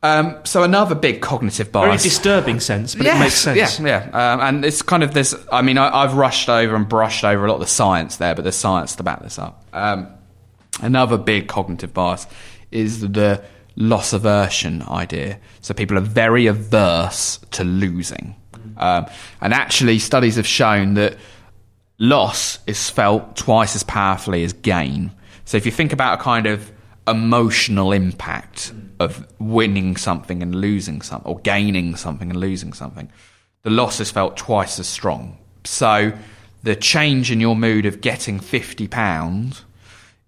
Um, 0.04 0.38
so 0.44 0.64
another 0.64 0.94
big 0.94 1.22
cognitive 1.22 1.72
Very 1.72 1.90
bias. 1.90 2.04
disturbing 2.04 2.60
sense, 2.60 2.94
but 2.94 3.06
it 3.08 3.18
makes 3.20 3.34
sense. 3.34 3.80
Yeah, 3.80 4.10
yeah. 4.12 4.34
Um, 4.34 4.42
and 4.42 4.66
it's 4.66 4.82
kind 4.82 5.04
of 5.04 5.14
this. 5.14 5.34
I 5.52 5.62
mean, 5.64 5.78
I, 5.78 6.04
I've 6.04 6.14
rushed 6.14 6.50
over 6.50 6.76
and 6.76 6.88
brushed 6.88 7.24
over 7.24 7.46
a 7.46 7.50
lot 7.50 7.56
of 7.56 7.62
the 7.62 7.68
science 7.68 8.18
there, 8.18 8.36
but 8.36 8.44
there's 8.44 8.56
science 8.56 8.96
to 8.98 9.04
back 9.04 9.22
this 9.24 9.40
up. 9.40 9.66
Um, 9.74 10.08
another 10.82 11.18
big 11.18 11.48
cognitive 11.48 11.94
bias 11.94 12.28
is 12.72 13.02
the 13.02 13.44
loss 13.76 14.14
aversion 14.14 14.84
idea. 14.84 15.40
So 15.62 15.74
people 15.74 15.98
are 15.98 16.02
very 16.02 16.46
averse 16.46 17.40
to 17.52 17.64
losing. 17.64 18.36
Um, 18.78 19.08
and 19.42 19.54
actually, 19.54 19.98
studies 19.98 20.36
have 20.36 20.48
shown 20.48 20.94
that 20.96 21.18
loss 21.98 22.60
is 22.68 22.90
felt 22.90 23.36
twice 23.36 23.76
as 23.76 23.84
powerfully 23.84 24.44
as 24.44 24.54
gain. 24.54 25.12
So 25.46 25.58
if 25.58 25.66
you 25.66 25.72
think 25.72 25.94
about 25.94 26.20
a 26.20 26.24
kind 26.24 26.46
of 26.46 26.72
emotional 27.08 27.92
impact 27.92 28.74
of 29.00 29.28
winning 29.40 29.96
something 29.96 30.42
and 30.44 30.54
losing 30.54 31.02
something, 31.02 31.32
or 31.32 31.40
gaining 31.40 31.96
something 31.96 32.30
and 32.30 32.40
losing 32.40 32.74
something, 32.74 33.12
the 33.64 33.70
loss 33.70 34.00
is 34.00 34.12
felt 34.12 34.38
twice 34.38 34.80
as 34.80 34.88
strong. 34.88 35.38
So 35.64 36.14
the 36.64 36.76
change 36.76 37.32
in 37.32 37.40
your 37.40 37.56
mood 37.56 37.86
of 37.86 38.02
getting 38.02 38.40
fifty 38.40 38.88
pounds 38.88 39.64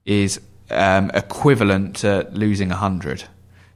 is 0.05 0.39
um, 0.69 1.11
equivalent 1.13 1.97
to 1.97 2.27
losing 2.31 2.71
a 2.71 2.75
hundred. 2.75 3.23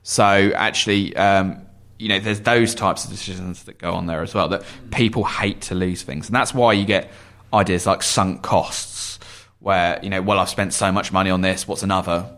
So 0.03 0.51
actually, 0.55 1.15
um, 1.15 1.62
you 1.98 2.10
know, 2.10 2.19
there's 2.19 2.41
those 2.41 2.75
types 2.75 3.05
of 3.05 3.12
decisions 3.12 3.63
that 3.63 3.77
go 3.77 3.93
on 3.93 4.07
there 4.07 4.22
as 4.22 4.33
well. 4.33 4.50
That 4.50 4.63
people 4.91 5.24
hate 5.24 5.62
to 5.62 5.75
lose 5.75 6.03
things, 6.03 6.27
and 6.27 6.36
that's 6.36 6.53
why 6.53 6.74
you 6.74 6.86
get 6.86 7.10
ideas 7.53 7.86
like 7.86 8.03
sunk 8.03 8.41
costs, 8.41 9.19
where 9.60 10.00
you 10.03 10.10
know, 10.10 10.22
well, 10.22 10.39
I've 10.39 10.50
spent 10.50 10.74
so 10.74 10.91
much 10.91 11.12
money 11.12 11.29
on 11.29 11.41
this. 11.41 11.67
What's 11.67 11.83
another, 11.83 12.29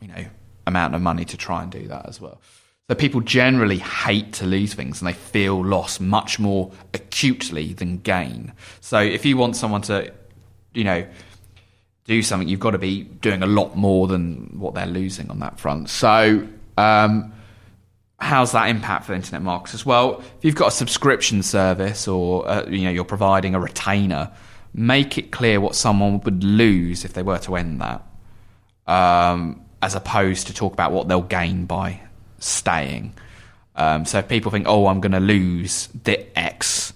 you 0.00 0.08
know, 0.08 0.26
amount 0.66 0.94
of 0.94 1.02
money 1.02 1.24
to 1.24 1.36
try 1.36 1.62
and 1.62 1.70
do 1.70 1.88
that 1.88 2.08
as 2.08 2.20
well? 2.20 2.40
So 2.88 2.94
people 2.94 3.20
generally 3.20 3.78
hate 3.78 4.32
to 4.34 4.46
lose 4.46 4.72
things, 4.72 5.00
and 5.00 5.08
they 5.08 5.12
feel 5.12 5.62
loss 5.62 6.00
much 6.00 6.38
more 6.38 6.72
acutely 6.94 7.74
than 7.74 7.98
gain. 7.98 8.52
So 8.80 8.98
if 8.98 9.26
you 9.26 9.36
want 9.36 9.56
someone 9.56 9.82
to, 9.82 10.12
you 10.72 10.84
know, 10.84 11.06
do 12.04 12.22
something, 12.22 12.48
you've 12.48 12.60
got 12.60 12.70
to 12.70 12.78
be 12.78 13.02
doing 13.02 13.42
a 13.42 13.46
lot 13.46 13.76
more 13.76 14.06
than 14.06 14.58
what 14.58 14.74
they're 14.74 14.86
losing 14.86 15.30
on 15.30 15.40
that 15.40 15.60
front. 15.60 15.90
So, 15.90 16.48
um, 16.78 17.34
how's 18.18 18.52
that 18.52 18.70
impact 18.70 19.04
for 19.04 19.12
internet 19.12 19.42
marketers? 19.42 19.84
Well, 19.84 20.20
if 20.20 20.44
you've 20.44 20.54
got 20.54 20.68
a 20.68 20.72
subscription 20.72 21.42
service 21.42 22.08
or 22.08 22.48
uh, 22.48 22.66
you 22.66 22.84
know 22.84 22.90
you're 22.90 23.04
providing 23.04 23.54
a 23.54 23.60
retainer, 23.60 24.32
make 24.72 25.18
it 25.18 25.30
clear 25.30 25.60
what 25.60 25.74
someone 25.74 26.20
would 26.20 26.42
lose 26.42 27.04
if 27.04 27.12
they 27.12 27.22
were 27.22 27.38
to 27.40 27.56
end 27.56 27.82
that, 27.82 28.02
um, 28.86 29.62
as 29.82 29.94
opposed 29.94 30.46
to 30.48 30.54
talk 30.54 30.72
about 30.72 30.92
what 30.92 31.08
they'll 31.08 31.22
gain 31.22 31.64
by 31.66 32.00
staying. 32.38 33.12
Um, 33.76 34.04
so 34.04 34.18
if 34.18 34.28
people 34.28 34.50
think, 34.50 34.66
oh, 34.68 34.86
I'm 34.88 35.00
going 35.00 35.12
to 35.12 35.20
lose 35.20 35.88
the 36.04 36.38
X, 36.38 36.92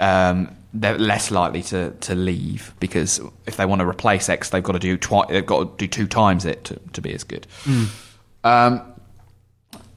um, 0.00 0.54
they're 0.72 0.98
less 0.98 1.30
likely 1.30 1.62
to, 1.62 1.90
to 2.00 2.14
leave 2.16 2.74
because 2.80 3.20
if 3.46 3.56
they 3.56 3.64
want 3.64 3.80
to 3.80 3.88
replace 3.88 4.28
X, 4.28 4.50
they've 4.50 4.62
got 4.62 4.72
to 4.72 4.80
do 4.80 4.96
twi- 4.96 5.26
they've 5.28 5.46
got 5.46 5.78
to 5.78 5.86
do 5.86 5.86
two 5.86 6.08
times 6.08 6.44
it 6.44 6.64
to, 6.64 6.80
to 6.94 7.00
be 7.00 7.14
as 7.14 7.22
good. 7.22 7.46
Um, 8.42 8.82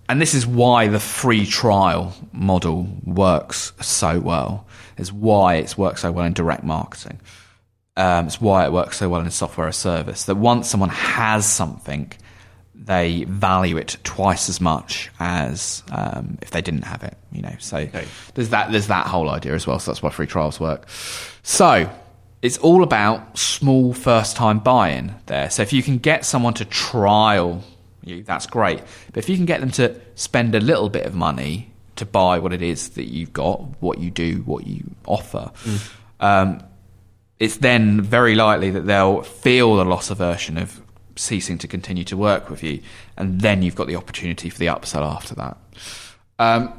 and 0.08 0.22
this 0.22 0.34
is 0.36 0.46
why 0.46 0.88
the 0.88 1.00
free 1.00 1.46
trial 1.46 2.14
model 2.32 2.88
works 3.04 3.74
so 3.82 4.20
well. 4.20 4.66
Is 4.98 5.12
why 5.12 5.56
it's 5.56 5.78
worked 5.78 6.00
so 6.00 6.12
well 6.12 6.26
in 6.26 6.34
direct 6.34 6.64
marketing. 6.64 7.20
Um, 7.98 8.28
it's 8.28 8.40
why 8.40 8.66
it 8.66 8.72
works 8.72 8.98
so 8.98 9.10
well 9.10 9.22
in 9.22 9.30
software 9.32 9.68
as 9.68 9.76
service. 9.76 10.24
That 10.26 10.36
once 10.36 10.70
someone 10.70 10.90
has 10.90 11.46
something, 11.46 12.14
they 12.74 13.26
value 13.26 13.76
it 13.76 13.98
twice 14.04 14.48
as 14.48 14.62
much 14.62 15.10
as 15.20 15.84
um, 15.92 16.38
if 16.42 16.52
they 16.52 16.62
didn't 16.62 16.84
have 16.84 17.04
it. 17.04 17.18
You 17.32 17.42
know, 17.42 17.56
so 17.60 17.90
there's 18.36 18.50
that 18.50 18.72
there's 18.72 18.88
that 18.88 19.08
whole 19.08 19.30
idea 19.30 19.54
as 19.54 19.68
well. 19.68 19.80
So 19.80 19.92
that's 19.92 20.02
why 20.02 20.12
free 20.12 20.28
trials 20.28 20.60
work. 20.60 20.88
So 21.44 21.90
it's 22.42 22.60
all 22.60 22.84
about 22.84 23.38
small 23.38 23.94
first 23.94 24.36
time 24.38 24.60
buy-in 24.60 25.16
there. 25.26 25.50
So 25.50 25.64
if 25.64 25.74
you 25.74 25.82
can 25.84 25.98
get 25.98 26.24
someone 26.24 26.54
to 26.54 26.66
trial 26.66 27.64
you, 28.04 28.24
that's 28.24 28.46
great. 28.48 28.82
But 29.08 29.18
if 29.18 29.30
you 29.30 29.36
can 29.36 29.46
get 29.46 29.60
them 29.60 29.72
to 29.72 30.00
spend 30.16 30.56
a 30.56 30.60
little 30.60 30.90
bit 30.90 31.06
of 31.06 31.14
money 31.14 31.72
to 31.98 32.06
buy 32.06 32.40
what 32.40 32.54
it 32.54 32.62
is 32.62 32.90
that 32.90 33.06
you've 33.06 33.34
got, 33.34 33.82
what 33.82 34.00
you 34.00 34.12
do, 34.12 34.44
what 34.46 34.66
you 34.68 34.84
offer, 35.06 35.52
um, 36.20 36.64
it's 37.40 37.58
then 37.58 38.02
very 38.02 38.36
likely 38.36 38.72
that 38.72 38.86
they'll 38.86 39.22
feel 39.22 39.76
the 39.76 39.86
loss 39.86 40.10
aversion 40.10 40.58
of 40.58 40.82
ceasing 41.16 41.58
to 41.60 41.68
continue 41.68 42.04
to 42.06 42.18
work 42.18 42.50
with 42.50 42.64
you, 42.64 42.82
and 43.16 43.42
then 43.42 43.62
you've 43.62 43.76
got 43.76 43.88
the 43.88 43.96
opportunity 43.96 44.50
for 44.50 44.60
the 44.60 44.68
upsell 44.68 45.02
after 45.02 45.36
that. 45.36 45.58
Um, 46.40 46.74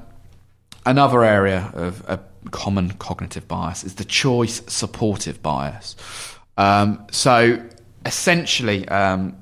another 0.87 1.25
area 1.25 1.71
of 1.75 2.03
a 2.09 2.21
common 2.51 2.93
cognitive 2.93 3.47
bias 3.49 3.85
is 3.85 3.97
the 3.97 4.05
choice 4.05 4.63
supportive 4.67 5.43
bias. 5.43 5.97
Um, 6.57 7.07
so 7.11 7.63
essentially, 8.07 8.89
um, 8.89 9.37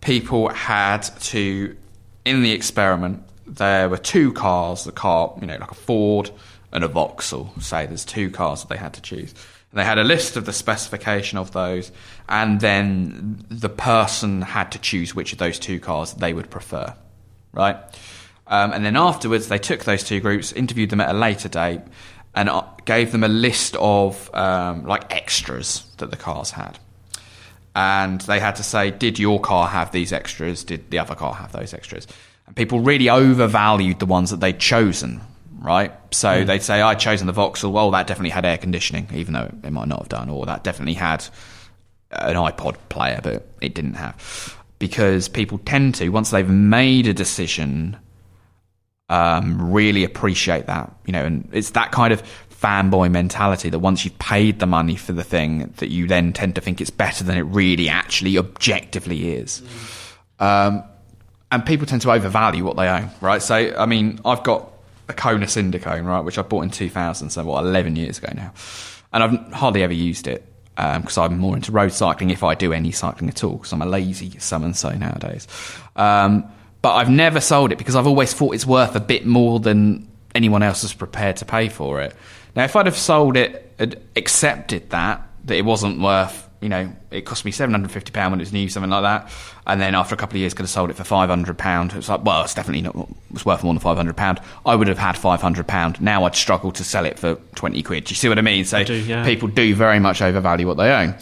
people 0.00 0.48
had 0.48 1.02
to, 1.20 1.76
in 2.24 2.42
the 2.42 2.52
experiment, 2.52 3.22
there 3.46 3.88
were 3.88 3.98
two 3.98 4.32
cars, 4.32 4.84
the 4.84 4.92
car, 4.92 5.34
you 5.40 5.46
know, 5.46 5.56
like 5.56 5.70
a 5.70 5.74
Ford 5.74 6.30
and 6.72 6.84
a 6.84 6.88
Vauxhall, 6.88 7.52
say 7.60 7.86
there's 7.86 8.04
two 8.04 8.30
cars 8.30 8.60
that 8.60 8.68
they 8.68 8.76
had 8.76 8.92
to 8.94 9.00
choose. 9.00 9.34
And 9.70 9.80
they 9.80 9.84
had 9.84 9.98
a 9.98 10.04
list 10.04 10.36
of 10.36 10.46
the 10.46 10.52
specification 10.52 11.38
of 11.38 11.52
those, 11.52 11.92
and 12.28 12.60
then 12.60 13.44
the 13.50 13.68
person 13.68 14.42
had 14.42 14.72
to 14.72 14.78
choose 14.78 15.14
which 15.14 15.32
of 15.32 15.38
those 15.38 15.58
two 15.58 15.78
cars 15.78 16.14
they 16.14 16.32
would 16.32 16.50
prefer, 16.50 16.94
right? 17.52 17.76
Um, 18.46 18.72
and 18.72 18.84
then 18.84 18.96
afterwards, 18.96 19.48
they 19.48 19.58
took 19.58 19.84
those 19.84 20.02
two 20.02 20.20
groups, 20.20 20.52
interviewed 20.52 20.90
them 20.90 21.02
at 21.02 21.14
a 21.14 21.18
later 21.18 21.48
date, 21.48 21.82
and 22.34 22.48
uh, 22.48 22.64
gave 22.86 23.12
them 23.12 23.24
a 23.24 23.28
list 23.28 23.76
of 23.78 24.34
um, 24.34 24.84
like 24.86 25.14
extras 25.14 25.84
that 25.98 26.10
the 26.10 26.16
cars 26.16 26.52
had 26.52 26.78
and 27.78 28.20
they 28.22 28.40
had 28.40 28.56
to 28.56 28.64
say, 28.64 28.90
did 28.90 29.20
your 29.20 29.40
car 29.40 29.68
have 29.68 29.92
these 29.92 30.12
extras? 30.12 30.64
Did 30.64 30.90
the 30.90 30.98
other 30.98 31.14
car 31.14 31.32
have 31.34 31.52
those 31.52 31.72
extras? 31.72 32.08
And 32.48 32.56
people 32.56 32.80
really 32.80 33.08
overvalued 33.08 34.00
the 34.00 34.06
ones 34.06 34.30
that 34.30 34.40
they'd 34.40 34.58
chosen, 34.58 35.20
right? 35.58 35.92
So 36.12 36.44
they'd 36.44 36.62
say, 36.62 36.80
I'd 36.80 36.98
chosen 36.98 37.26
the 37.26 37.32
Vauxhall. 37.32 37.72
Well, 37.72 37.90
that 37.92 38.06
definitely 38.06 38.30
had 38.30 38.44
air 38.44 38.58
conditioning, 38.58 39.08
even 39.12 39.34
though 39.34 39.50
it 39.62 39.70
might 39.70 39.88
not 39.88 40.00
have 40.00 40.08
done, 40.08 40.28
or 40.28 40.46
that 40.46 40.64
definitely 40.64 40.94
had 40.94 41.26
an 42.10 42.36
iPod 42.36 42.76
player, 42.88 43.20
but 43.22 43.46
it 43.60 43.74
didn't 43.74 43.94
have. 43.94 44.56
Because 44.78 45.28
people 45.28 45.58
tend 45.58 45.96
to, 45.96 46.08
once 46.10 46.30
they've 46.30 46.48
made 46.48 47.06
a 47.06 47.14
decision, 47.14 47.96
um, 49.08 49.72
really 49.72 50.04
appreciate 50.04 50.66
that, 50.66 50.94
you 51.06 51.12
know, 51.12 51.24
and 51.24 51.48
it's 51.52 51.70
that 51.70 51.92
kind 51.92 52.12
of 52.12 52.22
fanboy 52.50 53.10
mentality 53.10 53.70
that 53.70 53.78
once 53.78 54.04
you've 54.04 54.18
paid 54.18 54.58
the 54.58 54.66
money 54.66 54.96
for 54.96 55.12
the 55.12 55.24
thing, 55.24 55.72
that 55.76 55.90
you 55.90 56.06
then 56.06 56.32
tend 56.32 56.54
to 56.54 56.60
think 56.60 56.80
it's 56.80 56.90
better 56.90 57.24
than 57.24 57.36
it 57.36 57.42
really 57.42 57.88
actually 57.88 58.38
objectively 58.38 59.34
is. 59.34 59.62
Um, 60.38 60.82
and 61.50 61.64
people 61.64 61.86
tend 61.86 62.02
to 62.02 62.12
overvalue 62.12 62.64
what 62.64 62.76
they 62.76 62.88
own, 62.88 63.10
right? 63.20 63.40
So, 63.40 63.74
I 63.76 63.86
mean, 63.86 64.20
I've 64.24 64.42
got 64.42 64.70
a 65.08 65.12
Kona 65.12 65.48
Cinder 65.48 65.78
Cone, 65.78 66.04
right, 66.04 66.20
which 66.20 66.38
I 66.38 66.42
bought 66.42 66.62
in 66.62 66.70
2000, 66.70 67.30
so 67.30 67.44
what, 67.44 67.64
11 67.64 67.96
years 67.96 68.18
ago 68.18 68.32
now. 68.34 68.52
And 69.12 69.22
I've 69.22 69.52
hardly 69.52 69.82
ever 69.82 69.92
used 69.92 70.26
it 70.26 70.44
because 70.76 71.18
I'm 71.18 71.38
more 71.38 71.56
into 71.56 71.72
road 71.72 71.92
cycling 71.92 72.30
if 72.30 72.44
I 72.44 72.54
do 72.54 72.72
any 72.72 72.92
cycling 72.92 73.28
at 73.28 73.42
all, 73.42 73.56
because 73.56 73.72
I'm 73.72 73.82
a 73.82 73.86
lazy 73.86 74.38
some 74.38 74.62
and 74.64 74.76
so 74.76 74.90
nowadays. 74.90 75.48
Um, 75.96 76.44
but 76.82 76.94
I've 76.94 77.10
never 77.10 77.40
sold 77.40 77.72
it 77.72 77.78
because 77.78 77.96
I've 77.96 78.06
always 78.06 78.32
thought 78.32 78.54
it's 78.54 78.66
worth 78.66 78.94
a 78.94 79.00
bit 79.00 79.26
more 79.26 79.58
than 79.58 80.08
anyone 80.34 80.62
else 80.62 80.84
is 80.84 80.92
prepared 80.92 81.38
to 81.38 81.44
pay 81.44 81.68
for 81.68 82.00
it. 82.00 82.14
Now, 82.54 82.64
if 82.64 82.76
I'd 82.76 82.86
have 82.86 82.96
sold 82.96 83.36
it, 83.36 83.64
accepted 84.14 84.90
that, 84.90 85.26
that 85.44 85.56
it 85.56 85.64
wasn't 85.64 86.00
worth, 86.00 86.47
you 86.60 86.68
know, 86.68 86.92
it 87.10 87.22
cost 87.22 87.44
me 87.44 87.52
£750 87.52 88.30
when 88.30 88.34
it 88.34 88.42
was 88.42 88.52
new, 88.52 88.68
something 88.68 88.90
like 88.90 89.02
that, 89.02 89.30
and 89.66 89.80
then 89.80 89.94
after 89.94 90.14
a 90.14 90.18
couple 90.18 90.36
of 90.36 90.40
years 90.40 90.54
could 90.54 90.64
have 90.64 90.70
sold 90.70 90.90
it 90.90 90.94
for 90.94 91.04
£500, 91.04 91.94
it's 91.94 92.08
like, 92.08 92.24
well, 92.24 92.42
it's 92.42 92.54
definitely 92.54 92.82
not, 92.82 93.08
it's 93.32 93.46
worth 93.46 93.62
more 93.62 93.72
than 93.72 93.82
£500. 93.82 94.42
I 94.66 94.74
would 94.74 94.88
have 94.88 94.98
had 94.98 95.14
£500. 95.14 96.00
Now 96.00 96.24
I'd 96.24 96.34
struggle 96.34 96.72
to 96.72 96.84
sell 96.84 97.04
it 97.04 97.18
for 97.18 97.36
20 97.54 97.82
quid. 97.82 98.04
Do 98.04 98.12
you 98.12 98.16
see 98.16 98.28
what 98.28 98.38
I 98.38 98.42
mean? 98.42 98.64
So 98.64 98.82
do, 98.82 98.94
yeah. 98.94 99.24
people 99.24 99.48
do 99.48 99.74
very 99.74 100.00
much 100.00 100.20
overvalue 100.20 100.66
what 100.66 100.76
they 100.76 100.90
own. 100.90 101.14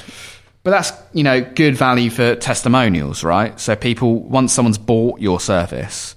But 0.66 0.72
that's 0.72 0.92
you 1.12 1.22
know 1.22 1.42
good 1.42 1.76
value 1.76 2.10
for 2.10 2.34
testimonials, 2.34 3.22
right? 3.22 3.58
So 3.60 3.76
people 3.76 4.18
once 4.24 4.52
someone's 4.52 4.78
bought 4.78 5.20
your 5.20 5.38
service, 5.38 6.16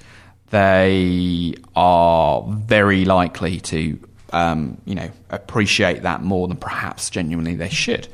they 0.50 1.54
are 1.76 2.44
very 2.48 3.06
likely 3.06 3.60
to 3.60 4.00
um, 4.34 4.80
you 4.86 4.96
know 4.96 5.10
appreciate 5.30 6.04
that 6.04 6.22
more 6.24 6.48
than 6.48 6.58
perhaps 6.58 7.10
genuinely 7.10 7.56
they 7.56 7.70
should. 7.70 8.08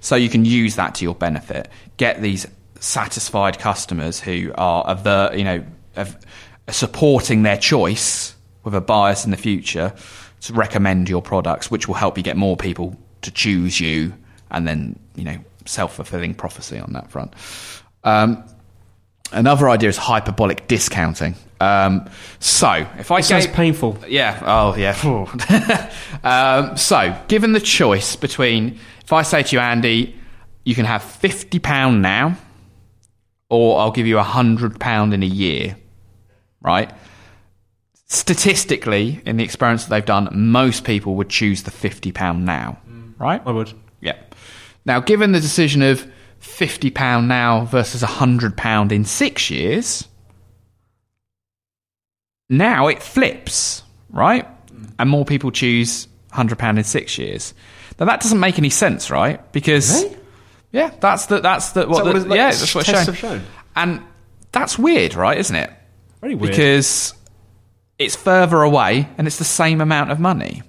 So 0.00 0.16
you 0.16 0.28
can 0.28 0.44
use 0.44 0.76
that 0.76 0.94
to 0.96 1.04
your 1.04 1.14
benefit. 1.14 1.68
Get 1.96 2.20
these 2.20 2.46
satisfied 2.80 3.58
customers 3.58 4.20
who 4.20 4.52
are 4.56 5.32
you 5.34 5.44
know 5.44 5.64
supporting 6.70 7.42
their 7.42 7.56
choice 7.56 8.34
with 8.62 8.74
a 8.74 8.80
bias 8.80 9.24
in 9.24 9.30
the 9.30 9.36
future 9.36 9.92
to 10.42 10.52
recommend 10.52 11.08
your 11.08 11.22
products, 11.22 11.70
which 11.70 11.88
will 11.88 11.94
help 11.94 12.16
you 12.16 12.22
get 12.22 12.36
more 12.36 12.56
people 12.56 12.96
to 13.22 13.30
choose 13.30 13.80
you, 13.80 14.12
and 14.50 14.66
then 14.66 14.98
you 15.14 15.24
know 15.24 15.38
self 15.64 15.96
fulfilling 15.96 16.34
prophecy 16.34 16.78
on 16.78 16.92
that 16.92 17.10
front. 17.10 17.32
Um, 18.04 18.44
another 19.32 19.68
idea 19.68 19.88
is 19.88 19.96
hyperbolic 19.96 20.68
discounting. 20.68 21.34
Um, 21.60 22.08
so 22.40 22.86
if 22.98 23.10
I 23.10 23.20
gave- 23.20 23.52
painful. 23.52 23.98
yeah. 24.08 24.42
Oh, 24.44 24.76
yeah. 24.76 25.90
um, 26.24 26.76
so, 26.76 27.16
given 27.28 27.52
the 27.52 27.60
choice 27.60 28.16
between, 28.16 28.78
if 29.02 29.12
I 29.12 29.22
say 29.22 29.42
to 29.42 29.56
you, 29.56 29.60
Andy, 29.60 30.14
you 30.64 30.74
can 30.74 30.84
have 30.84 31.02
fifty 31.02 31.58
pound 31.58 32.02
now, 32.02 32.36
or 33.48 33.78
I'll 33.80 33.92
give 33.92 34.06
you 34.06 34.18
a 34.18 34.22
hundred 34.22 34.80
pound 34.80 35.14
in 35.14 35.22
a 35.22 35.26
year, 35.26 35.76
right? 36.60 36.90
Statistically, 38.06 39.20
in 39.24 39.36
the 39.38 39.44
experience 39.44 39.84
that 39.84 39.90
they've 39.90 40.04
done, 40.04 40.28
most 40.32 40.84
people 40.84 41.14
would 41.16 41.30
choose 41.30 41.62
the 41.62 41.70
fifty 41.70 42.12
pound 42.12 42.44
now, 42.44 42.78
right? 43.18 43.40
I 43.44 43.50
would. 43.50 43.72
Yeah. 44.00 44.16
Now, 44.84 45.00
given 45.00 45.32
the 45.32 45.40
decision 45.40 45.82
of 45.82 46.06
fifty 46.38 46.90
pound 46.90 47.28
now 47.28 47.64
versus 47.64 48.02
a 48.02 48.06
hundred 48.06 48.56
pound 48.56 48.92
in 48.92 49.04
six 49.04 49.50
years, 49.50 50.06
now 52.48 52.88
it 52.88 53.02
flips, 53.02 53.82
right? 54.10 54.46
And 54.98 55.10
more 55.10 55.24
people 55.24 55.50
choose 55.50 56.08
hundred 56.30 56.58
pound 56.58 56.78
in 56.78 56.84
six 56.84 57.16
years. 57.18 57.54
Now 57.98 58.06
that 58.06 58.20
doesn't 58.20 58.40
make 58.40 58.58
any 58.58 58.70
sense, 58.70 59.10
right? 59.10 59.40
Because 59.52 60.02
Really? 60.04 60.16
yeah, 60.72 60.90
that's 61.00 61.26
the 61.26 61.40
that's 61.40 61.72
the 61.72 61.86
what, 61.86 62.04
that 62.04 62.12
the, 62.14 62.28
what 62.28 62.32
it- 62.32 62.36
yeah 62.36 62.50
that's 62.50 62.74
what 62.74 62.88
it's 62.88 63.06
have 63.06 63.16
shown? 63.18 63.42
and 63.76 64.02
that's 64.52 64.78
weird, 64.78 65.14
right? 65.14 65.38
Isn't 65.38 65.56
it? 65.56 65.70
Very 66.20 66.34
weird. 66.34 66.52
because 66.52 67.14
it's 67.98 68.16
further 68.16 68.62
away 68.62 69.08
and 69.18 69.26
it's 69.26 69.38
the 69.38 69.44
same 69.44 69.80
amount 69.80 70.10
of 70.10 70.18
money. 70.18 70.62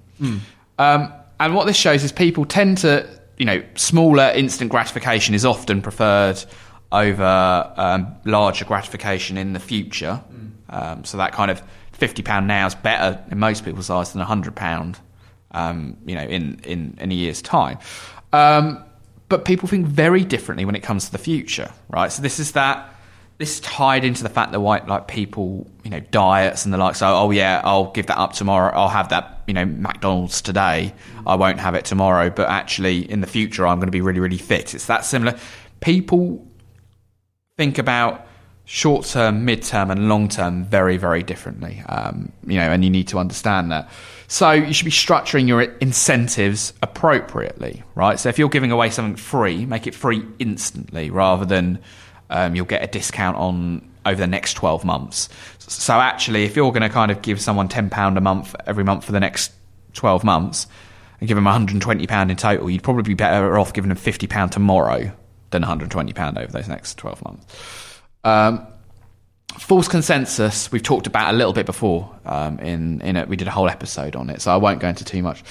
Um, 0.77 1.13
and 1.39 1.55
what 1.55 1.65
this 1.65 1.75
shows 1.77 2.03
is 2.03 2.11
people 2.11 2.45
tend 2.45 2.79
to, 2.79 3.07
you 3.37 3.45
know, 3.45 3.63
smaller 3.75 4.31
instant 4.35 4.69
gratification 4.71 5.33
is 5.33 5.45
often 5.45 5.81
preferred 5.81 6.43
over 6.91 7.73
um, 7.77 8.15
larger 8.25 8.65
gratification 8.65 9.37
in 9.37 9.53
the 9.53 9.59
future. 9.59 10.21
Um, 10.69 11.03
so 11.03 11.17
that 11.17 11.33
kind 11.33 11.51
of 11.51 11.61
fifty 11.93 12.23
pound 12.23 12.47
now 12.47 12.65
is 12.67 12.75
better 12.75 13.23
in 13.31 13.39
most 13.39 13.65
people's 13.65 13.89
eyes 13.89 14.13
than 14.13 14.21
hundred 14.21 14.55
pound, 14.55 14.99
um, 15.51 15.97
you 16.05 16.15
know, 16.15 16.23
in, 16.23 16.59
in 16.63 16.97
in 16.99 17.11
a 17.11 17.15
year's 17.15 17.41
time. 17.41 17.79
Um, 18.33 18.83
but 19.29 19.45
people 19.45 19.67
think 19.67 19.87
very 19.87 20.23
differently 20.23 20.65
when 20.65 20.75
it 20.75 20.83
comes 20.83 21.05
to 21.05 21.11
the 21.11 21.17
future, 21.17 21.71
right? 21.89 22.11
So 22.11 22.21
this 22.21 22.39
is 22.39 22.51
that 22.53 22.91
this 23.37 23.55
is 23.55 23.59
tied 23.59 24.05
into 24.05 24.23
the 24.23 24.29
fact 24.29 24.51
that 24.53 24.59
white 24.61 24.87
like 24.87 25.07
people, 25.07 25.69
you 25.83 25.89
know, 25.89 25.99
diets 25.99 26.63
and 26.63 26.73
the 26.73 26.77
like. 26.77 26.95
So, 26.95 27.07
oh 27.07 27.31
yeah, 27.31 27.61
I'll 27.63 27.91
give 27.91 28.07
that 28.07 28.17
up 28.17 28.33
tomorrow. 28.33 28.71
I'll 28.73 28.87
have 28.87 29.09
that, 29.09 29.43
you 29.47 29.53
know, 29.53 29.65
McDonald's 29.65 30.41
today. 30.41 30.93
I 31.27 31.35
won't 31.35 31.59
have 31.59 31.75
it 31.75 31.83
tomorrow. 31.83 32.29
But 32.29 32.49
actually, 32.49 33.09
in 33.11 33.19
the 33.19 33.27
future, 33.27 33.67
I'm 33.67 33.77
going 33.77 33.87
to 33.87 33.91
be 33.91 34.01
really, 34.01 34.21
really 34.21 34.37
fit. 34.37 34.73
It's 34.73 34.85
that 34.85 35.03
similar. 35.03 35.37
People 35.81 36.47
think 37.57 37.77
about 37.77 38.24
short 38.65 39.05
term, 39.05 39.45
mid 39.45 39.63
term, 39.63 39.91
and 39.91 40.09
long 40.09 40.27
term 40.27 40.65
very, 40.65 40.97
very 40.97 41.23
differently. 41.23 41.83
Um, 41.87 42.31
you 42.45 42.55
know, 42.55 42.71
and 42.71 42.83
you 42.83 42.89
need 42.89 43.07
to 43.09 43.19
understand 43.19 43.71
that. 43.71 43.89
So 44.27 44.51
you 44.51 44.73
should 44.73 44.85
be 44.85 44.91
structuring 44.91 45.47
your 45.47 45.61
incentives 45.61 46.73
appropriately, 46.81 47.83
right? 47.93 48.19
So 48.19 48.29
if 48.29 48.39
you're 48.39 48.49
giving 48.49 48.71
away 48.71 48.89
something 48.89 49.15
free, 49.15 49.65
make 49.65 49.85
it 49.85 49.93
free 49.93 50.25
instantly 50.39 51.11
rather 51.11 51.45
than 51.45 51.79
um, 52.31 52.55
you'll 52.55 52.65
get 52.65 52.83
a 52.83 52.87
discount 52.87 53.37
on 53.37 53.87
over 54.05 54.19
the 54.19 54.27
next 54.27 54.53
12 54.55 54.83
months. 54.83 55.29
So 55.59 55.93
actually, 55.93 56.43
if 56.43 56.55
you're 56.55 56.71
going 56.71 56.83
to 56.83 56.89
kind 56.89 57.11
of 57.11 57.21
give 57.21 57.39
someone 57.39 57.67
£10 57.67 58.17
a 58.17 58.21
month 58.21 58.55
every 58.65 58.83
month 58.83 59.05
for 59.05 59.11
the 59.11 59.19
next 59.19 59.51
12 59.93 60.23
months 60.23 60.67
and 61.19 61.27
give 61.27 61.35
them 61.35 61.45
£120 61.45 62.29
in 62.29 62.35
total, 62.35 62.69
you'd 62.69 62.83
probably 62.83 63.03
be 63.03 63.13
better 63.13 63.57
off 63.57 63.73
giving 63.73 63.89
them 63.89 63.97
£50 63.97 64.51
tomorrow 64.51 65.11
than 65.51 65.63
£120 65.63 66.37
over 66.37 66.51
those 66.51 66.67
next 66.67 66.97
12 66.97 67.23
months. 67.23 67.84
Um, 68.25 68.67
false 69.57 69.87
consensus 69.87 70.69
we've 70.71 70.83
talked 70.83 71.07
about 71.07 71.33
a 71.33 71.37
little 71.37 71.53
bit 71.53 71.65
before 71.65 72.13
um, 72.25 72.59
in 72.59 72.99
in 73.01 73.29
we 73.29 73.37
did 73.37 73.47
a 73.47 73.51
whole 73.51 73.69
episode 73.69 74.13
on 74.17 74.29
it 74.29 74.41
so 74.41 74.51
i 74.51 74.57
won't 74.57 74.81
go 74.81 74.89
into 74.89 75.05
too 75.05 75.23
much 75.23 75.43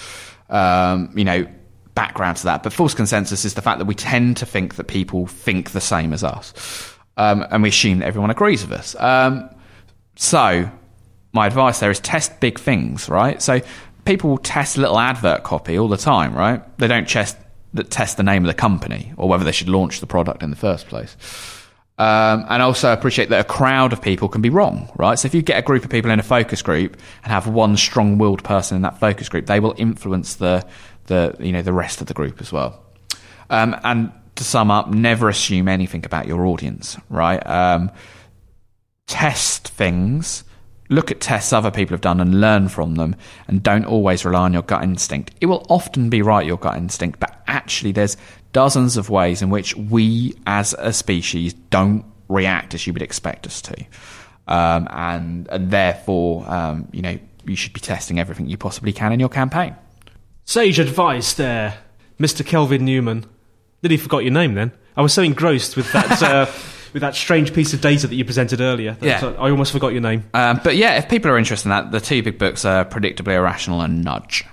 um, 0.51 1.11
you 1.17 1.25
know 1.25 1.47
background 1.95 2.37
to 2.39 2.45
that. 2.45 2.63
But 2.63 2.73
false 2.73 2.95
consensus 2.95 3.45
is 3.45 3.55
the 3.55 3.63
fact 3.63 3.79
that 3.79 3.87
we 3.87 3.95
tend 3.95 4.37
to 4.39 4.47
think 4.47 4.77
that 4.77 4.85
people 4.85 5.27
think 5.27 5.71
the 5.71 5.81
same 5.81 6.13
as 6.13 6.25
us 6.25 6.97
um, 7.17 7.47
and 7.51 7.63
we 7.63 7.69
assume 7.69 8.01
that 8.01 8.07
everyone 8.07 8.31
agrees 8.31 8.63
with 8.67 8.73
us. 8.79 8.97
Um, 8.97 9.49
so 10.17 10.71
my 11.33 11.47
advice 11.47 11.81
there 11.81 11.91
is 11.91 12.01
test 12.01 12.41
big 12.41 12.59
things 12.59 13.09
right? 13.09 13.41
So 13.41 13.61
people 14.05 14.31
will 14.31 14.39
test 14.39 14.77
little 14.77 14.99
advert 14.99 15.43
copy 15.43 15.79
all 15.79 15.89
the 15.89 15.97
time 15.97 16.35
right? 16.35 16.63
They 16.79 16.89
don't 16.89 17.09
test 17.09 17.37
that 17.75 17.91
test 17.91 18.17
the 18.17 18.23
name 18.23 18.45
of 18.45 18.49
the 18.49 18.55
company 18.55 19.13
or 19.17 19.29
whether 19.29 19.45
they 19.45 19.53
should 19.53 19.69
launch 19.69 20.01
the 20.01 20.07
product 20.07 20.43
in 20.43 20.51
the 20.51 20.57
first 20.57 20.87
place 20.87 21.17
um, 21.97 22.45
and 22.49 22.61
also 22.61 22.93
appreciate 22.93 23.29
that 23.29 23.41
a 23.41 23.45
crowd 23.45 23.93
of 23.93 24.03
people 24.03 24.29
can 24.29 24.43
be 24.43 24.51
wrong, 24.51 24.91
right? 24.97 25.17
So 25.17 25.27
if 25.27 25.35
you 25.35 25.43
get 25.43 25.59
a 25.59 25.63
group 25.63 25.85
of 25.85 25.91
people 25.91 26.11
in 26.11 26.19
a 26.19 26.25
focus 26.25 26.61
group 26.61 26.97
and 27.23 27.33
have 27.33 27.47
one 27.47 27.77
strong-willed 27.77 28.43
person 28.43 28.77
in 28.77 28.83
that 28.83 28.99
focus 28.99 29.29
group, 29.29 29.47
they 29.47 29.61
will 29.61 29.75
influence 29.77 30.37
the 30.37 30.67
the 31.07 31.37
you 31.39 31.53
know 31.53 31.63
the 31.63 31.73
rest 31.73 32.01
of 32.01 32.07
the 32.07 32.15
group 32.15 32.41
as 32.41 32.51
well. 32.51 32.83
Um, 33.51 33.77
and 33.85 34.11
to 34.37 34.45
sum 34.45 34.71
up, 34.71 34.89
never 34.89 35.29
assume 35.29 35.69
anything 35.69 36.05
about 36.05 36.27
your 36.27 36.47
audience, 36.47 36.97
right? 37.09 37.39
Um, 37.47 37.91
test 39.07 39.69
things, 39.69 40.43
look 40.89 41.11
at 41.11 41.21
tests 41.21 41.53
other 41.53 41.71
people 41.71 41.95
have 41.95 42.01
done 42.01 42.21
and 42.21 42.41
learn 42.41 42.69
from 42.69 42.97
them, 42.97 43.15
and 43.47 43.63
don't 43.63 43.85
always 43.85 44.25
rely 44.25 44.41
on 44.41 44.53
your 44.53 44.63
gut 44.63 44.83
instinct. 44.83 45.33
It 45.41 45.47
will 45.47 45.65
often 45.69 46.11
be 46.11 46.23
right, 46.23 46.47
your 46.47 46.59
gut 46.59 46.77
instinct, 46.77 47.21
but 47.21 47.34
actually, 47.65 47.93
there's 47.93 48.19
dozens 48.53 48.99
of 48.99 49.09
ways 49.09 49.41
in 49.41 49.49
which 49.49 49.75
we 49.75 50.35
as 50.47 50.75
a 50.79 50.93
species 50.93 51.55
don't 51.71 52.05
react 52.29 52.75
as 52.75 52.87
you 52.87 52.93
would 52.93 53.01
expect 53.01 53.47
us 53.47 53.63
to. 53.63 53.85
Um, 54.47 54.87
and, 54.91 55.49
and 55.49 55.71
therefore, 55.71 56.45
um, 56.47 56.89
you 56.93 57.01
know, 57.01 57.19
you 57.47 57.57
should 57.57 57.73
be 57.73 57.81
testing 57.81 58.21
everything 58.21 58.49
you 58.49 58.59
possibly 58.59 58.93
can 58.93 59.13
in 59.13 59.21
your 59.21 59.31
campaign. 59.31 59.75
Sage 60.45 60.79
advice 60.79 61.33
there, 61.33 61.79
Mr. 62.21 62.45
Kelvin 62.45 62.85
Newman. 62.85 63.25
Nearly 63.83 63.97
forgot 63.97 64.19
your 64.19 64.33
name 64.33 64.53
then. 64.55 64.73
I 64.95 65.01
was 65.01 65.15
so 65.15 65.23
engrossed 65.23 65.75
with 65.75 65.91
that 65.93 66.23
uh, 66.23 66.47
with 66.93 67.01
that 67.01 67.15
strange 67.15 67.55
piece 67.55 67.73
of 67.73 67.81
data 67.81 68.07
that 68.07 68.15
you 68.15 68.27
presented 68.27 68.61
earlier. 68.61 68.93
that 69.01 69.23
Yeah. 69.23 69.35
I 69.39 69.51
almost 69.51 69.73
forgot 69.73 69.93
your 69.93 70.03
name. 70.03 70.25
Um, 70.35 70.61
but 70.63 70.77
yeah, 70.77 70.97
if 70.99 71.09
people 71.09 71.31
are 71.31 71.39
interested 71.39 71.67
in 71.67 71.71
that, 71.71 71.93
the 71.93 72.01
two 72.01 72.23
big 72.23 72.39
books 72.39 72.65
are 72.67 72.85
Predictably 72.85 73.35
Irrational 73.35 73.81
and 73.81 74.05
Nudge. 74.05 74.45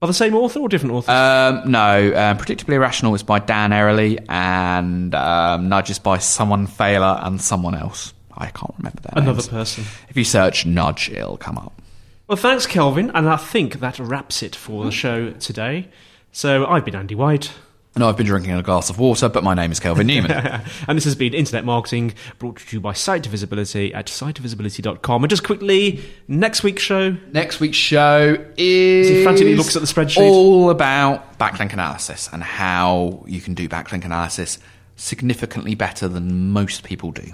Are 0.00 0.06
the 0.06 0.14
same 0.14 0.34
author 0.34 0.60
or 0.60 0.68
different 0.68 0.94
authors? 0.94 1.08
Um, 1.08 1.70
no, 1.70 2.06
um, 2.14 2.38
Predictably 2.38 2.74
Irrational 2.74 3.14
is 3.14 3.24
by 3.24 3.40
Dan 3.40 3.70
Ariely, 3.70 4.24
and 4.28 5.12
um, 5.14 5.68
Nudge 5.68 5.90
is 5.90 5.98
by 5.98 6.18
someone 6.18 6.66
Thaler 6.68 7.18
and 7.22 7.40
someone 7.40 7.74
else. 7.74 8.14
I 8.36 8.46
can't 8.46 8.74
remember 8.78 9.00
that. 9.02 9.18
Another 9.18 9.42
person. 9.42 9.84
If 10.08 10.16
you 10.16 10.22
search 10.22 10.64
Nudge, 10.64 11.10
it'll 11.10 11.36
come 11.36 11.58
up. 11.58 11.82
Well, 12.28 12.36
thanks, 12.36 12.66
Kelvin, 12.66 13.10
and 13.12 13.28
I 13.28 13.36
think 13.36 13.80
that 13.80 13.98
wraps 13.98 14.42
it 14.42 14.54
for 14.54 14.84
the 14.84 14.92
show 14.92 15.30
today. 15.32 15.88
So 16.30 16.66
I've 16.66 16.84
been 16.84 16.94
Andy 16.94 17.16
White. 17.16 17.52
Know 17.98 18.08
I've 18.08 18.16
been 18.16 18.26
drinking 18.26 18.52
a 18.52 18.62
glass 18.62 18.90
of 18.90 18.98
water, 18.98 19.28
but 19.28 19.42
my 19.42 19.54
name 19.54 19.72
is 19.72 19.80
Kelvin 19.80 20.06
Newman. 20.08 20.30
and 20.30 20.96
this 20.96 21.04
has 21.04 21.16
been 21.16 21.34
Internet 21.34 21.64
Marketing 21.64 22.14
brought 22.38 22.58
to 22.58 22.76
you 22.76 22.80
by 22.80 22.92
Site 22.92 23.24
to 23.24 23.28
Visibility 23.28 23.92
at 23.92 24.06
sitevisibility.com. 24.06 25.24
And 25.24 25.28
just 25.30 25.42
quickly, 25.42 26.00
next 26.28 26.62
week's 26.62 26.82
show. 26.82 27.16
Next 27.32 27.58
week's 27.58 27.76
show 27.76 28.36
is. 28.56 29.08
he 29.08 29.22
frantically 29.24 29.56
looks 29.56 29.74
at 29.74 29.82
the 29.82 29.88
spreadsheet. 29.88 30.20
All 30.20 30.70
about 30.70 31.38
backlink 31.38 31.72
analysis 31.72 32.28
and 32.32 32.42
how 32.42 33.24
you 33.26 33.40
can 33.40 33.54
do 33.54 33.68
backlink 33.68 34.04
analysis 34.04 34.58
significantly 34.96 35.74
better 35.74 36.06
than 36.08 36.50
most 36.50 36.84
people 36.84 37.10
do. 37.10 37.32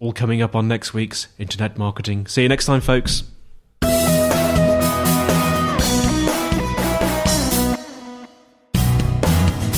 All 0.00 0.12
coming 0.12 0.40
up 0.42 0.54
on 0.56 0.68
next 0.68 0.94
week's 0.94 1.28
Internet 1.38 1.76
Marketing. 1.76 2.26
See 2.26 2.42
you 2.42 2.48
next 2.48 2.66
time, 2.66 2.80
folks. 2.80 3.24